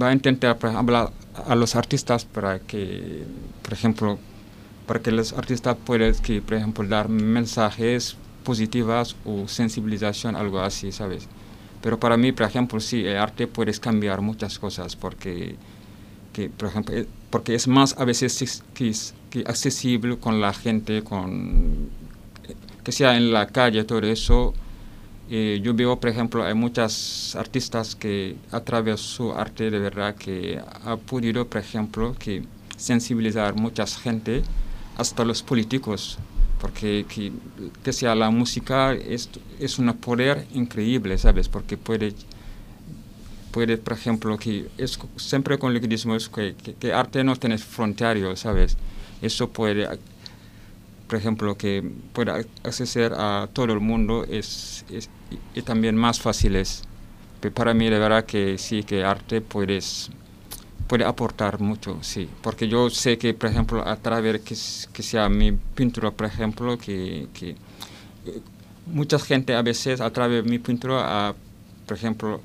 [0.00, 1.10] va a intentar hablar
[1.46, 3.24] a los artistas para que,
[3.62, 4.18] por ejemplo,
[4.86, 10.92] para que los artistas puedan, que, por ejemplo, dar mensajes positivas o sensibilización, algo así,
[10.92, 11.28] ¿sabes?
[11.82, 15.56] Pero para mí, por ejemplo, sí, el arte puede cambiar muchas cosas porque,
[16.32, 18.92] que, por ejemplo, eh, porque es más a veces que,
[19.46, 21.88] accesible con la gente, con
[22.84, 24.52] que sea en la calle, todo eso.
[25.32, 29.78] Eh, yo veo, por ejemplo, hay muchas artistas que a través de su arte de
[29.78, 32.42] verdad que ha podido, por ejemplo, que
[32.76, 34.42] sensibilizar mucha gente,
[34.96, 36.18] hasta los políticos,
[36.60, 37.32] porque que,
[37.84, 41.48] que, sea la música es, es un poder increíble, ¿sabes?
[41.48, 42.12] Porque puede,
[43.52, 47.56] puede por ejemplo, que es siempre con lo que decimos que, que, arte no tiene
[47.56, 48.76] fronteras, ¿sabes?
[49.22, 49.88] Eso puede,
[51.06, 52.32] por ejemplo, que puede
[52.64, 55.08] acceder a todo el mundo es, es
[55.54, 56.82] y también más fácil es.
[57.40, 60.10] Pero para mí de verdad que sí, que arte puedes
[60.90, 64.56] puede aportar mucho, sí, porque yo sé que, por ejemplo, a través que,
[64.92, 68.40] que sea mi pintura, por ejemplo, que, que eh,
[68.86, 71.34] mucha gente a veces a través de mi pintura, ha,
[71.86, 72.40] por ejemplo,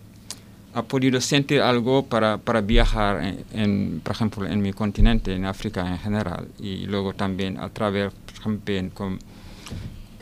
[0.75, 5.81] ha podido sentir algo para, para viajar, en, por ejemplo, en mi continente, en África
[5.87, 9.17] en general, y luego también a través, también con,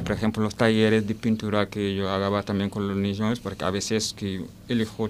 [0.04, 3.72] por ejemplo, los talleres de pintura que yo hago también con los niños, porque a
[3.72, 5.10] veces que elijo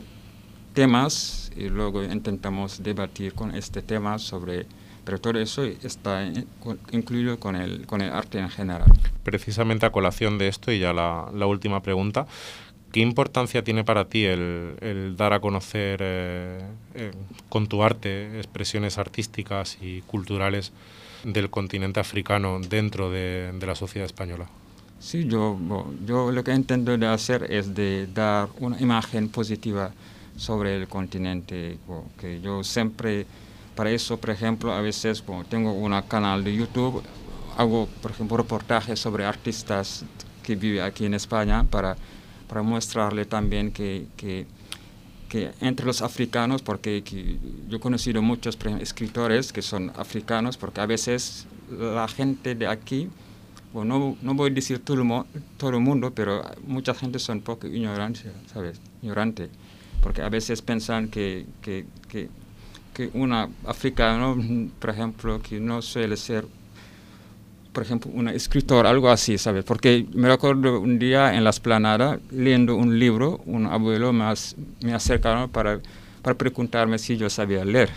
[0.73, 4.65] temas y luego intentamos debatir con este tema sobre
[5.05, 6.31] pero todo eso está
[6.91, 8.89] incluido con el, con el arte en general.
[9.23, 12.25] Precisamente a colación de esto y ya la, la última pregunta,
[12.91, 16.61] ¿qué importancia tiene para ti el, el dar a conocer eh,
[16.95, 17.11] eh,
[17.49, 20.71] con tu arte expresiones artísticas y culturales
[21.25, 24.47] del continente africano dentro de, de la sociedad española?
[25.03, 25.59] Sí, yo,
[26.05, 29.91] yo lo que intento de hacer es de dar una imagen positiva
[30.37, 31.77] sobre el continente,
[32.17, 33.25] que yo siempre,
[33.75, 37.03] para eso, por ejemplo, a veces tengo un canal de YouTube,
[37.57, 40.05] hago, por ejemplo, reportajes sobre artistas
[40.41, 41.97] que viven aquí en España para,
[42.47, 44.47] para mostrarle también que, que,
[45.27, 47.03] que entre los africanos, porque
[47.67, 53.09] yo he conocido muchos escritores que son africanos, porque a veces la gente de aquí,
[53.73, 55.23] bueno, no, no voy a decir todo el,
[55.57, 58.79] todo el mundo, pero mucha gente son poco ignorante, ¿sabes?
[59.01, 59.49] Ignorante
[60.03, 62.29] porque a veces piensan que, que, que,
[62.93, 64.37] que una africano,
[64.77, 66.45] por ejemplo, que no suele ser,
[67.71, 69.63] por ejemplo, un escritor, algo así, ¿sabes?
[69.63, 74.25] Porque me recuerdo un día en la esplanada, leyendo un libro, un abuelo me,
[74.81, 75.79] me acercaron para,
[76.21, 77.89] para preguntarme si yo sabía leer.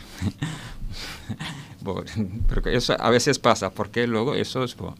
[2.49, 4.77] pero eso a veces pasa, porque luego eso es...
[4.77, 4.97] Bueno,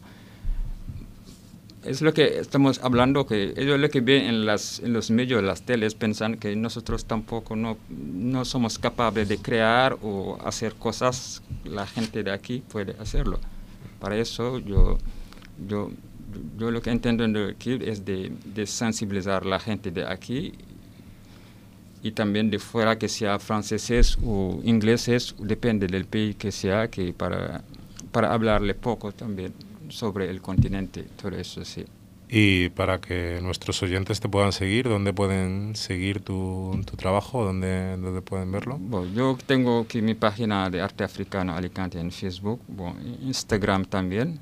[1.83, 5.43] es lo que estamos hablando, que ellos lo que ven en, las, en los medios,
[5.43, 11.41] las teles, piensan que nosotros tampoco no, no somos capaces de crear o hacer cosas,
[11.63, 13.39] la gente de aquí puede hacerlo.
[13.99, 14.97] Para eso yo,
[15.67, 15.91] yo,
[16.57, 20.53] yo lo que entiendo aquí es de, de sensibilizar a la gente de aquí
[22.03, 27.13] y también de fuera, que sea franceses o ingleses, depende del país que sea, que
[27.13, 27.63] para,
[28.11, 29.53] para hablarle poco también
[29.89, 31.85] sobre el continente, todo eso sí.
[32.29, 37.45] Y para que nuestros oyentes te puedan seguir, ¿dónde pueden seguir tu, tu trabajo?
[37.45, 38.77] ¿Dónde, ¿Dónde, pueden verlo?
[38.79, 44.39] Bueno, yo tengo aquí mi página de arte africano Alicante en Facebook, bueno, Instagram también.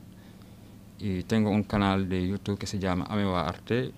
[0.97, 3.91] Y tengo un canal de YouTube que se llama Ameba Arte.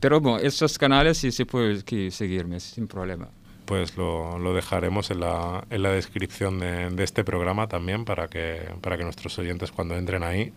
[0.00, 3.28] Pero bueno, estos canales sí se puede seguirme sin problema
[3.66, 8.28] pues lo, lo dejaremos en la, en la descripción de, de, este programa también para
[8.28, 10.52] que, para que nuestros oyentes cuando entren ahí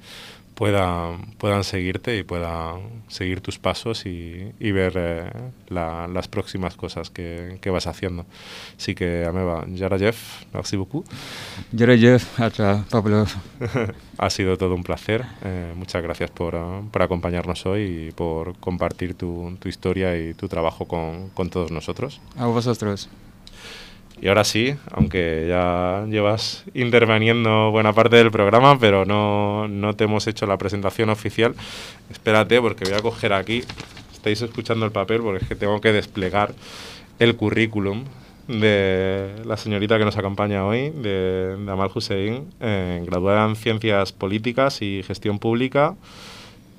[0.59, 5.31] puedan, puedan seguirte y puedan seguir tus pasos y, y ver eh,
[5.69, 8.25] la, las próximas cosas que, que, vas haciendo.
[8.77, 10.17] Así que, Ameba, Jarajev,
[10.53, 11.05] merci beaucoup.
[11.73, 12.21] Jarajev,
[12.89, 13.25] Pablo.
[14.17, 15.23] ha sido todo un placer.
[15.45, 16.59] Eh, muchas gracias por,
[16.91, 21.71] por, acompañarnos hoy y por compartir tu, tu historia y tu trabajo con, con todos
[21.71, 22.19] nosotros.
[22.37, 23.07] A vosotros.
[24.21, 30.03] Y ahora sí, aunque ya llevas interviniendo buena parte del programa, pero no, no te
[30.03, 31.55] hemos hecho la presentación oficial,
[32.11, 33.63] espérate porque voy a coger aquí,
[34.11, 36.53] estáis escuchando el papel porque es que tengo que desplegar
[37.19, 38.03] el currículum
[38.49, 44.81] de la señorita que nos acompaña hoy, de, Amal Hussein, eh, graduada en Ciencias Políticas
[44.81, 45.95] y Gestión Pública,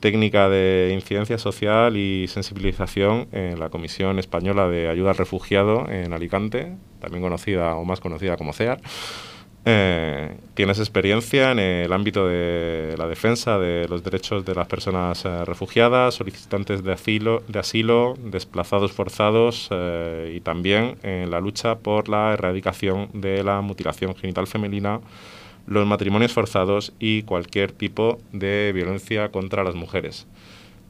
[0.00, 6.12] técnica de incidencia social y sensibilización en la Comisión Española de Ayuda al Refugiado en
[6.12, 8.80] Alicante, también conocida o más conocida como CEAR.
[9.66, 15.22] Eh, tienes experiencia en el ámbito de la defensa de los derechos de las personas
[15.26, 21.76] eh, refugiadas, solicitantes de asilo, de asilo desplazados forzados eh, y también en la lucha
[21.76, 25.00] por la erradicación de la mutilación genital femenina
[25.70, 30.26] los matrimonios forzados y cualquier tipo de violencia contra las mujeres.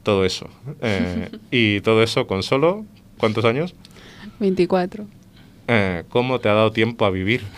[0.01, 0.49] Todo eso.
[0.81, 2.83] Eh, y todo eso con solo,
[3.19, 3.75] ¿cuántos años?
[4.39, 5.05] 24.
[5.67, 7.43] Eh, ¿Cómo te ha dado tiempo a vivir?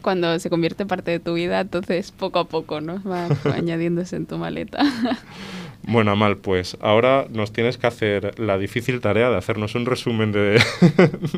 [0.00, 3.02] Cuando se convierte parte de tu vida, entonces poco a poco, ¿no?
[3.02, 4.78] Va añadiéndose en tu maleta.
[5.90, 10.32] Bueno, Amal, pues ahora nos tienes que hacer la difícil tarea de hacernos un resumen
[10.32, 10.60] de,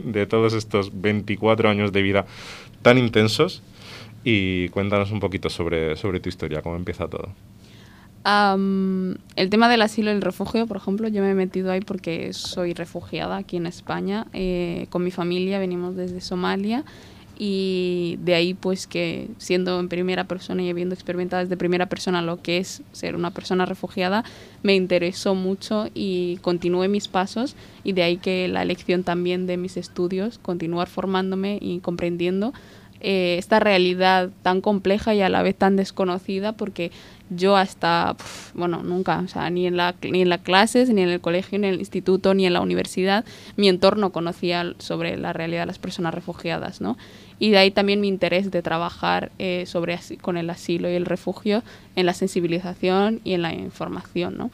[0.03, 2.26] de todos estos 24 años de vida
[2.82, 3.62] tan intensos
[4.24, 7.28] y cuéntanos un poquito sobre, sobre tu historia, cómo empieza todo.
[8.24, 11.80] Um, el tema del asilo y el refugio, por ejemplo, yo me he metido ahí
[11.80, 14.26] porque soy refugiada aquí en España.
[14.34, 16.84] Eh, con mi familia venimos desde Somalia
[17.42, 22.20] y de ahí pues que siendo en primera persona y habiendo experimentado desde primera persona
[22.20, 24.24] lo que es ser una persona refugiada,
[24.62, 29.57] me interesó mucho y continué mis pasos y de ahí que la elección también de
[29.57, 32.53] mis estudios, continuar formándome y comprendiendo
[33.00, 36.92] eh, esta realidad tan compleja y a la vez tan desconocida porque
[37.31, 38.16] yo hasta,
[38.53, 41.59] bueno, nunca, o sea, ni en, la, ni en las clases, ni en el colegio,
[41.59, 43.24] ni en el instituto, ni en la universidad,
[43.57, 46.98] mi entorno conocía sobre la realidad de las personas refugiadas, ¿no?
[47.40, 51.07] Y de ahí también mi interés de trabajar eh, sobre, con el asilo y el
[51.07, 51.64] refugio
[51.96, 54.50] en la sensibilización y en la información, ¿no?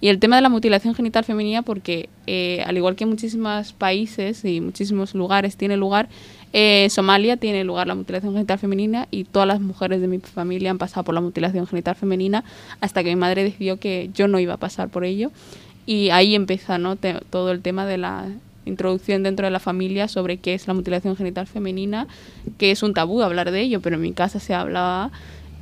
[0.00, 3.72] Y el tema de la mutilación genital femenina, porque eh, al igual que en muchísimos
[3.72, 6.10] países y muchísimos lugares tiene lugar,
[6.52, 10.70] eh, Somalia tiene lugar la mutilación genital femenina y todas las mujeres de mi familia
[10.70, 12.44] han pasado por la mutilación genital femenina
[12.82, 15.30] hasta que mi madre decidió que yo no iba a pasar por ello.
[15.86, 16.96] Y ahí empieza ¿no?
[16.96, 18.26] todo el tema de la
[18.64, 22.06] introducción dentro de la familia sobre qué es la mutilación genital femenina,
[22.58, 25.10] que es un tabú hablar de ello, pero en mi casa se hablaba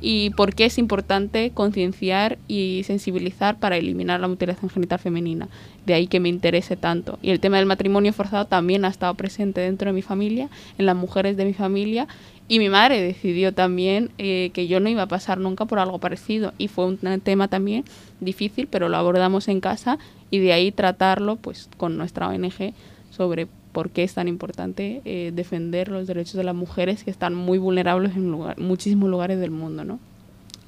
[0.05, 5.47] y por qué es importante concienciar y sensibilizar para eliminar la mutilación genital femenina.
[5.85, 7.19] De ahí que me interese tanto.
[7.21, 10.87] Y el tema del matrimonio forzado también ha estado presente dentro de mi familia, en
[10.87, 12.09] las mujeres de mi familia.
[12.49, 15.99] Y mi madre decidió también eh, que yo no iba a pasar nunca por algo
[15.99, 16.51] parecido.
[16.57, 17.85] Y fue un tema también
[18.19, 22.73] difícil, pero lo abordamos en casa y de ahí tratarlo pues con nuestra ONG
[23.15, 27.35] sobre por qué es tan importante eh, defender los derechos de las mujeres que están
[27.35, 29.99] muy vulnerables en lugar, muchísimos lugares del mundo, ¿no?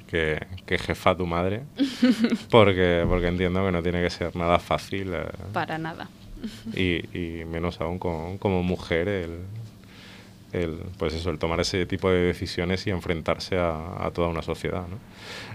[0.07, 1.63] Que, que, jefa tu madre,
[2.51, 5.13] porque, porque entiendo que no tiene que ser nada fácil.
[5.13, 6.07] Eh, Para nada.
[6.75, 9.39] Y, y menos aún con, como mujer el,
[10.55, 14.41] el, pues eso, el tomar ese tipo de decisiones y enfrentarse a, a toda una
[14.41, 14.83] sociedad.
[14.87, 14.97] ¿no?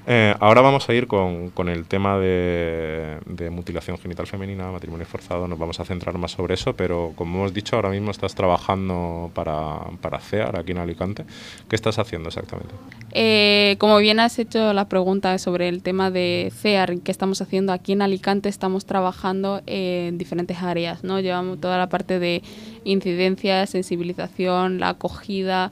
[0.06, 5.06] Eh, ahora vamos a ir con, con el tema de, de, mutilación genital femenina, matrimonio
[5.06, 8.34] forzado, nos vamos a centrar más sobre eso, pero como hemos dicho, ahora mismo estás
[8.34, 11.24] trabajando para, para CEAR aquí en Alicante.
[11.68, 12.74] ¿Qué estás haciendo exactamente?
[13.12, 17.72] Eh, como bien has hecho la pregunta sobre el tema de CEAR, ¿qué estamos haciendo
[17.72, 18.48] aquí en Alicante?
[18.48, 21.20] Estamos trabajando en diferentes áreas, ¿no?
[21.20, 22.42] Llevamos toda la parte de
[22.84, 25.70] incidencia, sensibilización, la acogida,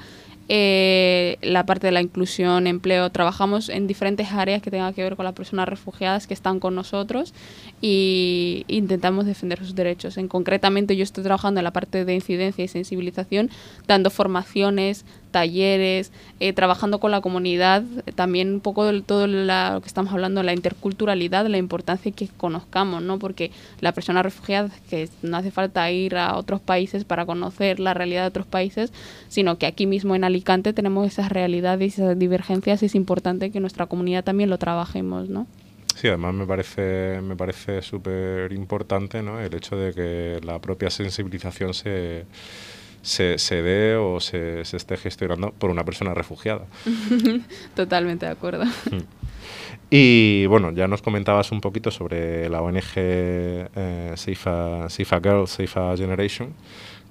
[0.51, 3.11] eh, la parte de la inclusión, empleo.
[3.11, 6.75] Trabajamos en diferentes áreas que tengan que ver con las personas refugiadas que están con
[6.75, 7.35] nosotros
[7.83, 10.16] y intentamos defender sus derechos.
[10.16, 13.51] En concretamente yo estoy trabajando en la parte de incidencia y sensibilización,
[13.87, 15.05] dando formaciones
[15.38, 17.85] talleres, eh, trabajando con la comunidad,
[18.16, 23.03] también un poco de todo lo que estamos hablando, la interculturalidad, la importancia que conozcamos,
[23.03, 23.20] ¿no?
[23.20, 27.94] Porque la persona refugiada, que no hace falta ir a otros países para conocer la
[27.94, 28.92] realidad de otros países,
[29.29, 33.53] sino que aquí mismo en Alicante tenemos esas realidades y esas divergencias, y es importante
[33.53, 35.46] que nuestra comunidad también lo trabajemos, ¿no?
[35.94, 39.40] Sí, además me parece me parece súper importante ¿no?
[39.40, 42.24] el hecho de que la propia sensibilización se,
[43.09, 46.66] se, se dé o se, se, esté gestionando por una persona refugiada.
[47.75, 48.64] Totalmente de acuerdo.
[48.64, 49.03] Mm.
[49.90, 55.21] Y bueno, ya nos comentabas un poquito sobre la ONG eh, Safe, a, Safe a
[55.21, 56.53] Girl, Safe a Generation,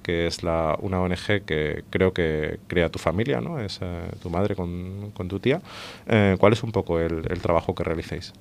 [0.04, 3.60] que es la, una ONG que creo que crea tu familia, ¿no?
[3.60, 5.60] Es eh, tu madre con, con tu tía.
[6.06, 8.34] Eh, ¿Cuál es un poco el, el trabajo que realicéis?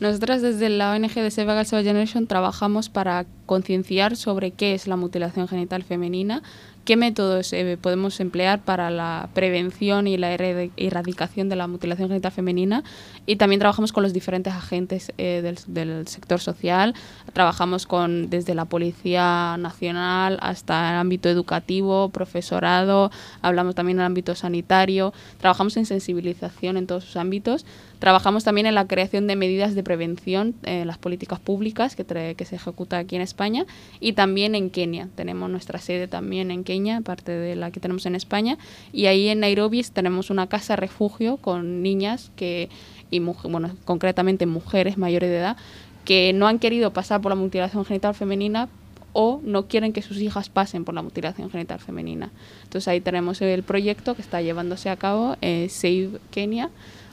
[0.00, 4.52] Nosotras desde la ONG de Save a Girl Save a Generation trabajamos para concienciar sobre
[4.52, 6.42] qué es la mutilación genital femenina,
[6.88, 12.32] qué métodos eh, podemos emplear para la prevención y la erradicación de la mutilación genital
[12.32, 12.82] femenina
[13.26, 16.94] y también trabajamos con los diferentes agentes eh, del, del, sector social,
[17.34, 23.10] trabajamos con desde la Policía Nacional hasta el ámbito educativo, profesorado,
[23.42, 27.66] hablamos también en el ámbito sanitario, trabajamos en sensibilización en todos sus ámbitos.
[27.98, 32.44] Trabajamos también en la creación de medidas de prevención en las políticas públicas que, que,
[32.44, 33.66] se ejecuta aquí en España
[33.98, 35.08] y también en Kenia.
[35.16, 38.58] Tenemos nuestra sede también en Kenia, parte de la que tenemos en España.
[38.92, 42.68] Y ahí en Nairobi tenemos una casa refugio con niñas que,
[43.10, 45.56] y bueno, concretamente mujeres mayores de edad
[46.04, 48.68] que no han querido pasar por la mutilación genital femenina
[49.12, 52.30] o no quieren que sus hijas pasen por la mutilación genital femenina.
[52.62, 56.70] Entonces ahí tenemos el proyecto que está llevándose a cabo, Save Kenia,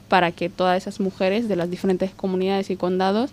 [0.08, 3.32] para que todas esas mujeres de las diferentes comunidades y condados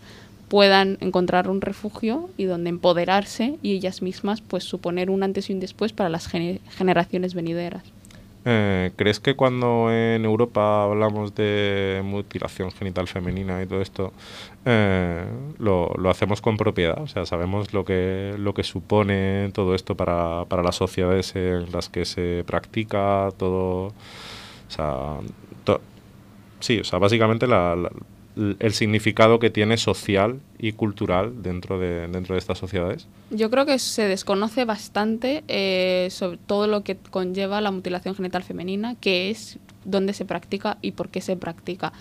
[0.53, 5.55] puedan encontrar un refugio y donde empoderarse y ellas mismas pues suponer un antes y
[5.55, 7.83] un después para las gener generaciones venideras.
[8.45, 14.13] Eh, ¿Crees que cuando en Europa hablamos de mutilación genital femenina y todo esto,
[14.67, 15.25] eh,
[15.59, 17.01] lo, lo, hacemos con propiedad?
[17.01, 21.73] O sea, sabemos lo que, lo que supone todo esto para, para las sociedades en
[21.73, 23.87] las que se practica, todo...
[23.87, 23.95] O
[24.69, 25.17] sea,
[25.65, 25.81] to
[26.61, 27.91] sí, o sea, básicamente la, la,
[28.37, 33.07] el significado que tiene social y cultural dentro de, dentro de estas sociedades?
[33.31, 38.43] Yo creo que se desconoce bastante eh, sobre todo lo que conlleva la mutilación genital
[38.43, 41.93] femenina, qué es, dónde se practica y por qué se practica.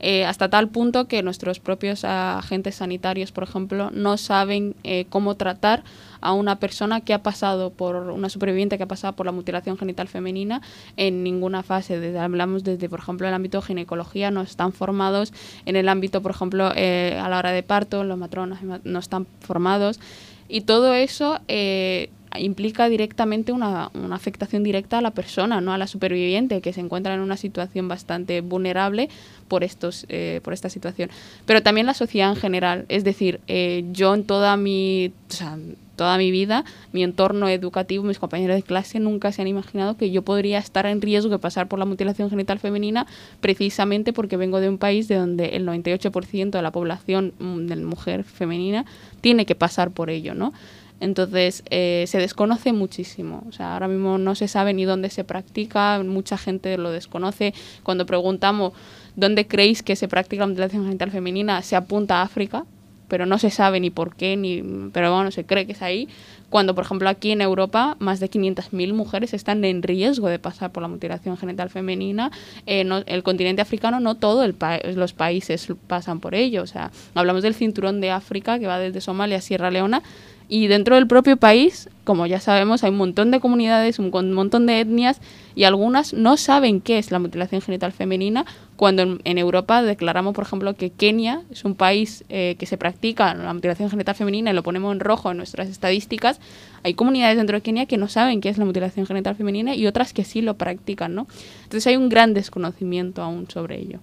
[0.00, 5.36] Eh, hasta tal punto que nuestros propios agentes sanitarios, por ejemplo, no saben eh, cómo
[5.36, 5.82] tratar
[6.20, 9.78] a una persona que ha pasado por una superviviente que ha pasado por la mutilación
[9.78, 10.60] genital femenina
[10.96, 11.98] en ninguna fase.
[11.98, 15.32] Desde, hablamos desde, por ejemplo, el ámbito de ginecología, no están formados,
[15.64, 19.26] en el ámbito, por ejemplo, eh, a la hora de parto, los matronos no están
[19.40, 20.00] formados.
[20.48, 25.78] Y todo eso eh, implica directamente una, una, afectación directa a la persona, no a
[25.78, 29.08] la superviviente, que se encuentra en una situación bastante vulnerable
[29.48, 31.10] por, estos, eh, por esta situación.
[31.44, 32.86] Pero también la sociedad en general.
[32.88, 35.56] Es decir, eh, yo en toda mi, o sea,
[35.96, 40.10] toda mi vida, mi entorno educativo, mis compañeros de clase nunca se han imaginado que
[40.10, 43.06] yo podría estar en riesgo de pasar por la mutilación genital femenina
[43.40, 47.76] precisamente porque vengo de un país de donde el 98% de la población mm, de
[47.76, 48.84] mujer femenina
[49.22, 50.52] tiene que pasar por ello, ¿no?
[51.00, 53.44] Entonces, eh, se desconoce muchísimo.
[53.48, 57.54] O sea, ahora mismo no se sabe ni dónde se practica, mucha gente lo desconoce.
[57.82, 58.72] Cuando preguntamos
[59.14, 62.64] dónde creéis que se practica la mutilación genital femenina, se apunta a África,
[63.08, 66.08] pero no se sabe ni por qué, ni, pero bueno, se cree que es ahí.
[66.48, 70.72] Cuando, por ejemplo, aquí en Europa, más de 500.000 mujeres están en riesgo de pasar
[70.72, 72.30] por la mutilación genital femenina.
[72.66, 76.62] Eh, no, el continente africano, no todos pa los países pasan por ello.
[76.62, 80.02] O sea, hablamos del cinturón de África, que va desde Somalia a Sierra Leona,
[80.48, 84.66] y dentro del propio país, como ya sabemos, hay un montón de comunidades, un montón
[84.66, 85.20] de etnias
[85.56, 90.44] y algunas no saben qué es la mutilación genital femenina, cuando en, Europa declaramos, por
[90.44, 94.54] ejemplo, que Kenia es un país eh, que se practica la mutilación genital femenina y
[94.54, 96.38] lo ponemos en rojo en nuestras estadísticas,
[96.84, 99.86] hay comunidades dentro de Kenia que no saben qué es la mutilación genital femenina y
[99.86, 101.26] otras que sí lo practican, ¿no?
[101.64, 103.98] Entonces hay un gran desconocimiento aún sobre ello.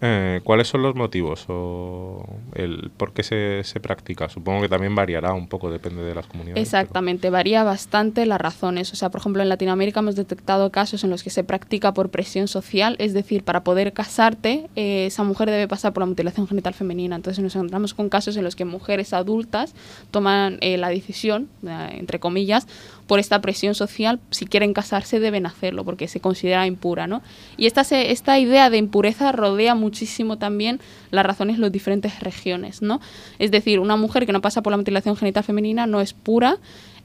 [0.00, 2.24] Eh, ¿Cuáles son los motivos o
[2.54, 4.28] el por qué se, se, practica?
[4.28, 6.62] Supongo que también variará un poco, depende de las comunidades.
[6.62, 8.92] Exactamente, varía bastante las razones.
[8.92, 12.10] O sea, por ejemplo, en Latinoamérica hemos detectado casos en los que se practica por
[12.10, 16.46] presión social, es decir, para poder casarte, eh, esa mujer debe pasar por la mutilación
[16.46, 17.16] genital femenina.
[17.16, 19.74] Entonces nos encontramos con casos en los que mujeres adultas
[20.12, 22.68] toman eh, la decisión, eh, entre comillas,
[23.08, 27.22] por esta presión social, si quieren casarse deben hacerlo porque se considera impura, ¿no?
[27.56, 30.78] Y esta, esta idea de impureza rodea muchísimo también
[31.10, 33.00] las razones en las diferentes regiones, ¿no?
[33.38, 36.58] Es decir, una mujer que no pasa por la mutilación genital femenina no es pura,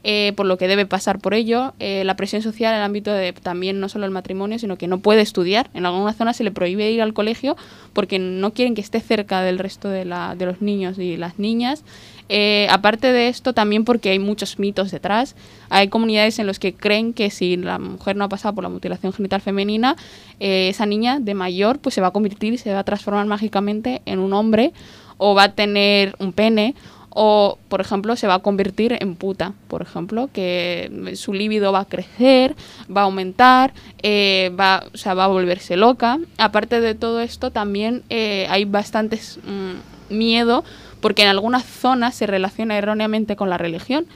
[0.06, 3.10] eh, por lo que debe pasar por ello, eh, la presión social en el ámbito
[3.10, 5.70] de también no solo el matrimonio, sino que no puede estudiar.
[5.72, 7.56] En alguna zona se le prohíbe ir al colegio
[7.94, 11.38] porque no quieren que esté cerca del resto de, la, de los niños y las
[11.38, 11.84] niñas.
[12.28, 15.36] Eh, aparte de esto, también porque hay muchos mitos detrás.
[15.68, 18.70] Hay comunidades en las que creen que si la mujer no ha pasado por la
[18.70, 19.96] mutilación genital femenina,
[20.40, 24.02] esa niña de mayor pues se va a convertir y se va a transformar mágicamente
[24.04, 24.72] en un hombre
[25.16, 26.74] o va a tener un pene
[27.16, 31.80] o, por ejemplo, se va a convertir en puta, por ejemplo, que su líbido va
[31.80, 32.56] a crecer,
[32.94, 33.72] va a aumentar,
[34.02, 36.18] eh, va, o sea, va a volverse loca.
[36.38, 40.64] Aparte de todo esto, también eh, hay bastantes mm, miedo
[41.04, 44.06] porque en algunas zonas se relaciona erróneamente con la religión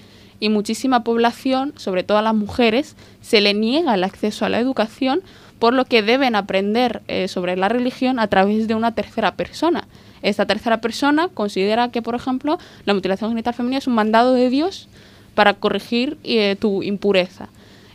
[0.40, 5.20] y muchísima población, sobre todo las mujeres, se le niega el acceso a la educación
[5.58, 9.86] por lo que deben aprender eh, sobre la religión a través de una tercera persona.
[10.22, 14.48] Esta tercera persona considera que, por ejemplo, la mutilación genital femenina es un mandado de
[14.48, 14.88] Dios
[15.34, 17.50] para corregir eh, tu impureza.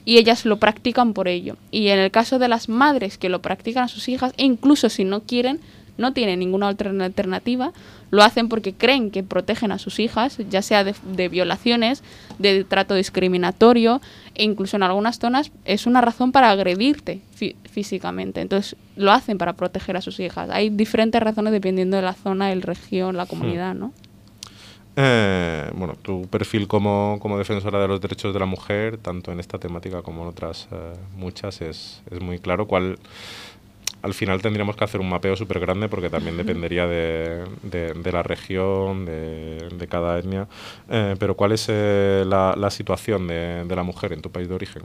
[0.05, 1.57] Y ellas lo practican por ello.
[1.71, 5.03] Y en el caso de las madres que lo practican a sus hijas, incluso si
[5.03, 5.61] no quieren,
[5.97, 7.71] no tienen ninguna otra alternativa,
[8.11, 12.03] lo hacen porque creen que protegen a sus hijas, ya sea de, violaciones,
[12.39, 14.01] de trato discriminatorio,
[14.35, 17.21] e incluso en algunas zonas es una razón para agredirte
[17.69, 18.41] físicamente.
[18.41, 20.49] Entonces lo hacen para proteger a sus hijas.
[20.49, 23.93] Hay diferentes razones dependiendo de la zona, el región, la comunidad, ¿no?
[24.95, 29.39] Eh, bueno, tu perfil como, como, defensora de los derechos de la mujer, tanto en
[29.39, 32.67] esta temática como en otras eh, muchas, es, es muy claro.
[32.67, 32.99] ¿Cuál,
[34.03, 37.45] al final tendríamos que hacer un mapeo súper grande porque también dependería de,
[38.11, 40.47] la región, de, cada etnia.
[40.89, 44.83] Eh, pero ¿cuál es eh, la, situación de, la mujer en tu país de origen?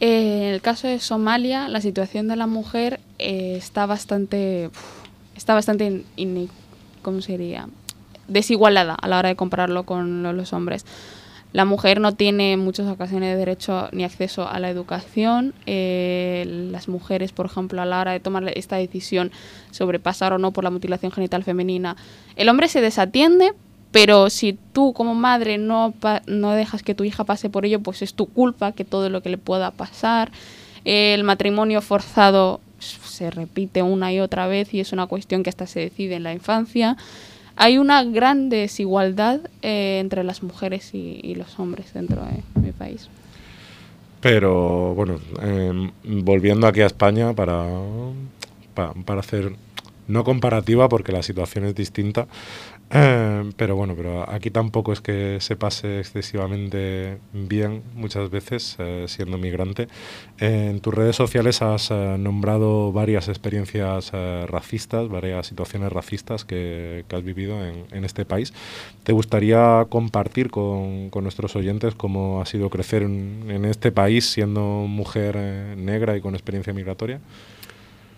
[0.00, 4.70] Eh, en el caso de Somalia, la situación de la mujer está bastante,
[5.36, 6.02] está bastante,
[7.00, 7.68] ¿cómo sería?
[8.26, 10.84] Desigualada a la hora de compararlo con los hombres.
[11.54, 15.54] La mujer no tiene en muchas ocasiones derecho ni acceso a la educación.
[15.66, 19.30] Eh, las mujeres, por ejemplo, a la hora de tomar esta decisión
[19.70, 21.96] sobre pasar o no por la mutilación genital femenina,
[22.34, 23.52] el hombre se desatiende,
[23.92, 25.94] pero si tú como madre no,
[26.26, 29.22] no dejas que tu hija pase por ello, pues es tu culpa que todo lo
[29.22, 30.32] que le pueda pasar.
[30.84, 35.68] el matrimonio forzado se repite una y otra vez y es una cuestión que hasta
[35.68, 36.96] se decide en la infancia
[37.56, 43.08] hay una gran desigualdad eh, entre las mujeres y, los hombres dentro de mi país.
[44.20, 47.66] Pero bueno, em, volviendo aquí a España para,
[48.74, 49.52] para hacer
[50.08, 52.26] no comparativa porque la situación es distinta,
[52.94, 59.06] eh, pero bueno, pero aquí tampoco es que se pase excesivamente bien muchas veces eh,
[59.08, 59.88] siendo migrante.
[60.38, 64.12] en tus redes sociales has eh, nombrado varias experiencias
[64.46, 68.52] racistas, varias situaciones racistas que, has vivido en, este país.
[69.02, 75.36] ¿Te gustaría compartir con, nuestros oyentes cómo ha sido crecer en este país siendo mujer
[75.76, 77.20] negra y con experiencia migratoria?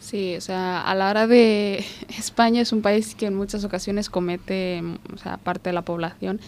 [0.07, 1.85] Sí, o sea, a la hora de
[2.17, 4.81] España es un país que en muchas ocasiones comete,
[5.13, 6.39] o sea, parte de la población,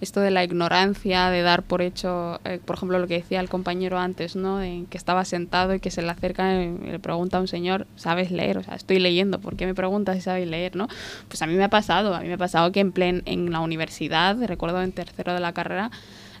[0.00, 3.48] esto de la ignorancia, de dar por hecho, eh, por ejemplo, lo que decía el
[3.48, 4.58] compañero antes, ¿no?
[4.58, 7.88] De que estaba sentado y que se le acerca y le pregunta a un señor,
[7.96, 8.58] ¿sabes leer?
[8.58, 10.86] O sea, estoy leyendo, ¿por qué me preguntas si sabes leer, no?
[11.26, 13.50] Pues a mí me ha pasado, a mí me ha pasado que en plen, en
[13.50, 15.90] la universidad, recuerdo en tercero de la carrera,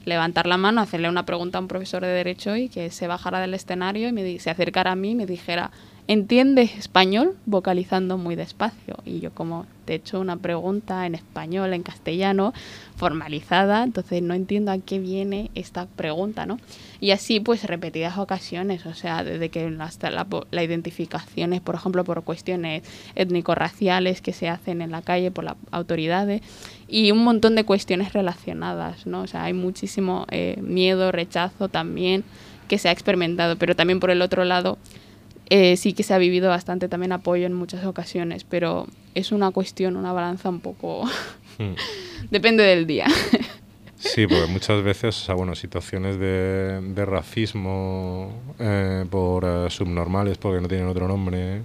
[0.04, 3.40] levantar la mano, hacerle una pregunta a un profesor de derecho y que se bajara
[3.40, 5.72] del escenario y me, se acercara a mí y me dijera,
[6.10, 7.36] ¿entiendes español?
[7.46, 8.96] vocalizando muy despacio.
[9.04, 12.52] Y yo como te he hecho una pregunta en español, en castellano,
[12.96, 16.58] formalizada, entonces no entiendo a qué viene esta pregunta, ¿no?
[16.98, 21.76] Y así pues repetidas ocasiones, o sea, desde que hasta la, la identificación es, por
[21.76, 22.82] ejemplo, por cuestiones
[23.14, 26.42] étnico-raciales que se hacen en la calle por las autoridades
[26.88, 29.22] y un montón de cuestiones relacionadas, ¿no?
[29.22, 32.24] O sea, hay muchísimo eh, miedo, rechazo también
[32.66, 34.76] que se ha experimentado, pero también por el otro lado
[35.50, 39.50] eh, sí que se ha vivido bastante también apoyo en muchas ocasiones, pero es una
[39.50, 41.04] cuestión, una balanza un poco...
[41.58, 41.74] Hmm.
[42.30, 43.06] Depende del día.
[43.96, 50.38] Sí, porque muchas veces, o sea, bueno, situaciones de, de racismo eh, por eh, subnormales,
[50.38, 51.60] porque no tienen otro nombre,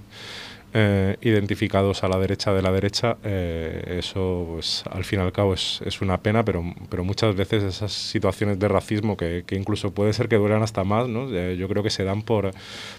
[0.78, 5.32] eh, identificados a la derecha de la derecha, eh, eso pues, al fin y al
[5.32, 9.56] cabo es, es, una pena, pero, pero muchas veces esas situaciones de racismo que, que
[9.56, 11.34] incluso puede ser que duran hasta más, ¿no?
[11.34, 12.52] Eh, yo creo que se dan por,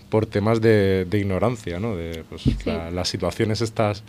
[0.09, 1.95] por temas de, de ignorancia, ¿no?
[1.97, 4.03] de pues, las situaciones estas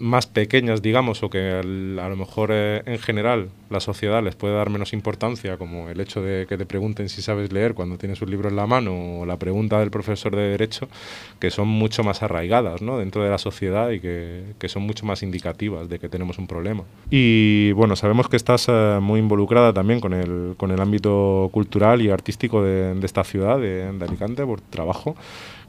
[0.00, 1.62] más pequeñas, digamos, o que a
[2.08, 6.22] lo mejor eh, en general la sociedad les puede dar menos importancia, como el hecho
[6.22, 9.26] de que te pregunten si sabes leer cuando tienes un libro en la mano, o
[9.26, 10.88] la pregunta del profesor de Derecho,
[11.38, 12.98] que son mucho más arraigadas ¿no?
[12.98, 16.46] dentro de la sociedad y que, que, son mucho más indicativas de que tenemos un
[16.46, 16.82] problema.
[17.10, 22.00] Y bueno, sabemos que estás eh, muy involucrada también con el, con el ámbito cultural
[22.00, 25.14] y artístico de, de esta ciudad, de, de Alicante, por trabajo.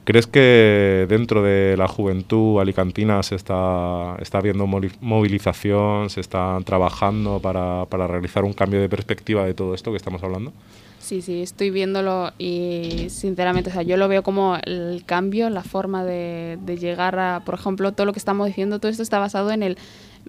[0.04, 7.40] ¿Crees que dentro de la juventud alicantina se está, está habiendo movilización, se está trabajando
[7.40, 10.54] para, para realizar un cambio de perspectiva de todo esto que estamos hablando?
[10.98, 15.64] Sí, sí, estoy viéndolo y sinceramente, o sea, yo lo veo como el cambio, la
[15.64, 19.20] forma de, de llegar a, por ejemplo, todo lo que estamos diciendo, todo esto está
[19.20, 19.78] basado en el,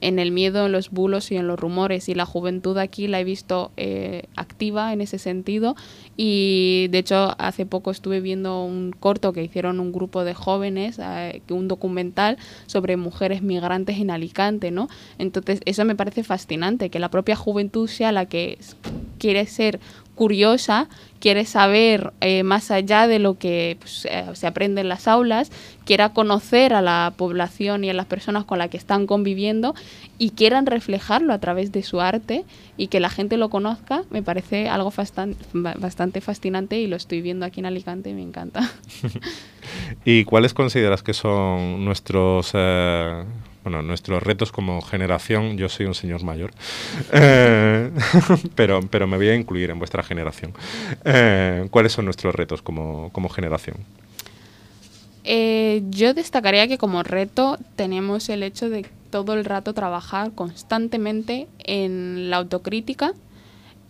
[0.00, 2.08] en el miedo, en los bulos y en los rumores.
[2.08, 5.76] Y la juventud aquí la he visto eh, activa en ese sentido.
[6.16, 10.98] Y de hecho, hace poco estuve viendo un corto que hicieron un grupo de jóvenes,
[11.02, 14.88] eh, un documental sobre mujeres migrantes en Alicante, ¿no?
[15.18, 18.58] Entonces, eso me parece fascinante, que la propia juventud sea la que
[19.18, 19.80] quiere ser
[20.14, 20.88] curiosa,
[21.20, 25.50] quiere saber eh, más allá de lo que pues, eh, se aprende en las aulas,
[25.84, 29.74] quiera conocer a la población y a las personas con las que están conviviendo
[30.18, 32.44] y quieran reflejarlo a través de su arte
[32.76, 34.92] y que la gente lo conozca, me parece algo
[35.52, 38.70] bastante fascinante y lo estoy viendo aquí en Alicante y me encanta.
[40.04, 42.50] ¿Y cuáles consideras que son nuestros...
[42.54, 43.24] Eh,
[43.64, 46.52] bueno, nuestros retos como generación, yo soy un señor mayor,
[47.12, 47.90] eh,
[48.54, 50.52] pero, pero me voy a incluir en vuestra generación.
[51.04, 53.76] Eh, ¿Cuáles son nuestros retos como, como generación?
[55.24, 61.46] Eh, yo destacaría que como reto tenemos el hecho de todo el rato trabajar constantemente
[61.64, 63.12] en la autocrítica,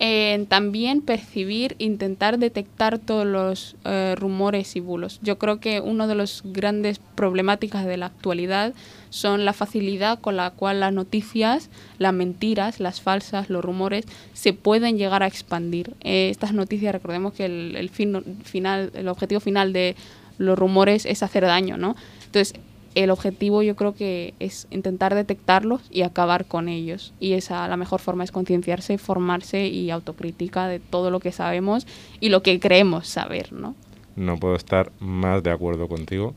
[0.05, 5.20] en también percibir, intentar detectar todos los eh, rumores y bulos.
[5.22, 8.74] Yo creo que una de las grandes problemáticas de la actualidad
[9.11, 14.53] son la facilidad con la cual las noticias, las mentiras, las falsas, los rumores se
[14.53, 15.94] pueden llegar a expandir.
[16.00, 19.94] Eh, estas noticias, recordemos que el, el fin, final, el objetivo final de
[20.36, 21.94] los rumores es hacer daño, ¿no?
[22.26, 22.55] Entonces,
[22.95, 27.12] el objetivo yo creo que es intentar detectarlos y acabar con ellos.
[27.20, 31.86] Y esa la mejor forma es concienciarse, formarse y autocrítica de todo lo que sabemos
[32.20, 33.74] y lo que creemos saber, ¿no?
[34.16, 36.34] No puedo estar más de acuerdo contigo.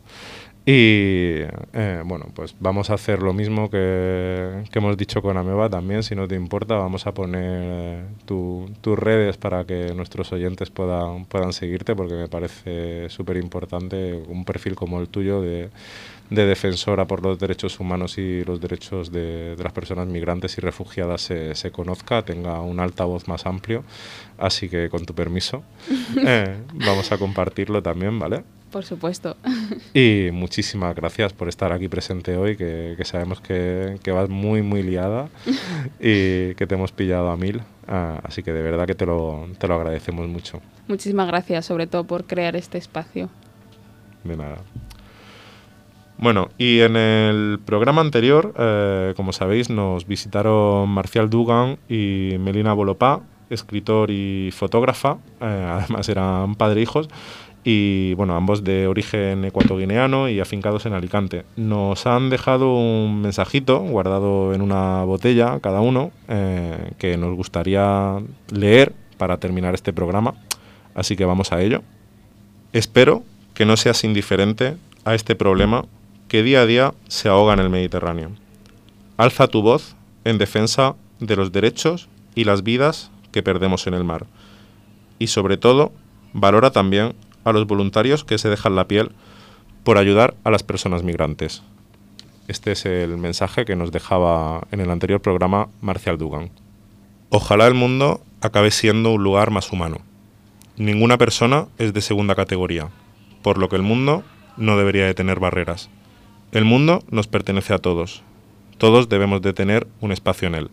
[0.67, 1.43] Y
[1.73, 6.01] eh, bueno, pues vamos a hacer lo mismo que, que, hemos dicho con Ameba también,
[6.01, 10.71] si no te importa, vamos a poner eh, tu, tus redes para que nuestros oyentes
[10.71, 15.69] puedan, puedan seguirte, porque me parece súper importante un perfil como el tuyo de,
[16.29, 20.61] de, defensora por los derechos humanos y los derechos de, de las personas migrantes y
[20.61, 23.83] refugiadas se, se, conozca, tenga un altavoz más amplio.
[24.37, 25.63] Así que con tu permiso,
[26.25, 28.43] eh, vamos a compartirlo también, ¿vale?
[28.71, 29.37] Por supuesto.
[29.93, 34.61] Y muchísimas gracias por estar aquí presente hoy, que, que sabemos que, que, vas muy,
[34.61, 35.29] muy liada
[35.97, 37.61] y que te hemos pillado a mil.
[37.87, 40.59] Uh, así que de verdad que te lo, te lo agradecemos mucho.
[40.89, 43.29] Muchísimas gracias, sobre todo por crear este espacio.
[44.25, 44.57] De nada.
[46.17, 52.73] Bueno, y en el programa anterior, eh, como sabéis, nos visitaron Marcial Dugan y Melina
[52.73, 57.09] Bolopá, escritor y fotógrafa, eh, además eran padre e hijos,
[57.65, 61.45] y bueno, ambos de origen ecuatoguineano y afincados en Alicante.
[61.57, 68.19] Nos han dejado un mensajito guardado en una botella cada uno eh, que nos gustaría
[68.53, 70.35] leer para terminar este programa,
[70.93, 71.81] así que vamos a ello.
[72.71, 75.85] Espero que no seas indiferente a este problema
[76.35, 78.31] que día a día se ahoga en el Mediterráneo.
[79.15, 84.03] Alza tu voz en defensa de los derechos y las vidas que perdemos en el
[84.03, 84.25] mar.
[85.17, 85.93] Y sobre todo,
[86.33, 87.15] valora también
[87.45, 89.13] a los voluntarios que se dejan la piel
[89.85, 91.63] por ayudar a las personas migrantes.
[92.49, 96.51] Este es el mensaje que nos dejaba en el anterior programa Marcial Dugan.
[97.29, 99.99] Ojalá el mundo acabe siendo un lugar más humano.
[100.75, 102.89] Ninguna persona es de segunda categoría,
[103.41, 104.25] por lo que el mundo
[104.57, 105.89] no debería de tener barreras.
[106.55, 108.23] El mundo nos pertenece a todos.
[108.77, 110.69] Todos debemos de tener un espacio en él.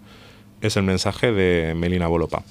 [0.60, 2.44] Es el mensaje de Melina Bolopa.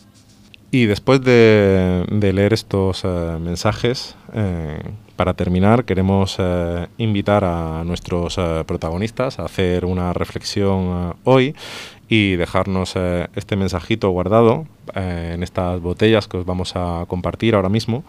[0.69, 4.82] Y después de, leer estos uh, mensajes, eh,
[5.15, 11.55] para terminar, queremos uh, invitar a nuestros protagonistas a hacer una reflexión hoy
[12.09, 12.97] y dejarnos
[13.36, 18.03] este mensajito guardado en estas botellas que os vamos a compartir ahora mismo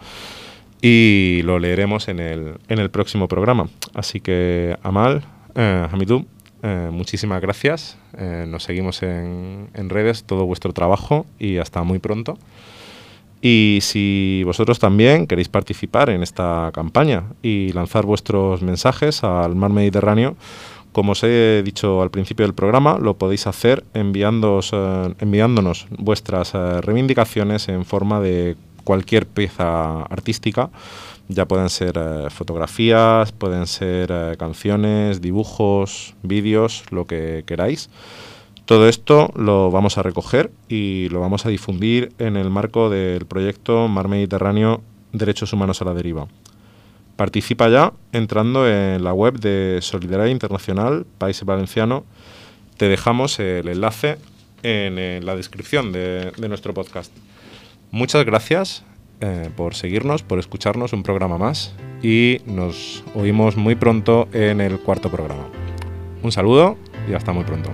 [0.85, 3.69] y lo leeremos en el, en el próximo programa.
[3.93, 5.23] Así que, Amal,
[5.55, 6.25] Hamidou,
[6.61, 7.97] eh, muchísimas gracias.
[8.17, 12.37] Eh, nos seguimos en, en, redes, todo vuestro trabajo y hasta muy pronto.
[13.41, 19.71] Y si vosotros también queréis participar en esta campaña y lanzar vuestros mensajes al mar
[19.71, 20.35] Mediterráneo,
[20.93, 23.99] Como os he dicho al principio del programa, lo podéis hacer eh,
[25.19, 30.69] enviándonos vuestras eh, reivindicaciones en forma de cualquier pieza artística.
[31.29, 37.89] Ya pueden ser eh, fotografías, pueden ser eh, canciones, dibujos, vídeos, lo que queráis.
[38.65, 43.25] Todo esto lo vamos a recoger y lo vamos a difundir en el marco del
[43.25, 44.81] proyecto Mar Mediterráneo
[45.11, 46.27] Derechos Humanos a la Deriva.
[47.15, 52.05] Participa ya entrando en la web de Solidaridad Internacional País Valenciano.
[52.77, 54.17] Te dejamos el enlace
[54.63, 57.11] en, la descripción de, de nuestro podcast.
[57.93, 58.83] Muchas gracias
[59.21, 64.79] eh, por seguirnos, por escucharnos un programa más y nos oímos muy pronto en el
[64.79, 65.47] cuarto programa.
[66.23, 66.75] Un saludo
[67.07, 67.69] y hasta muy pronto.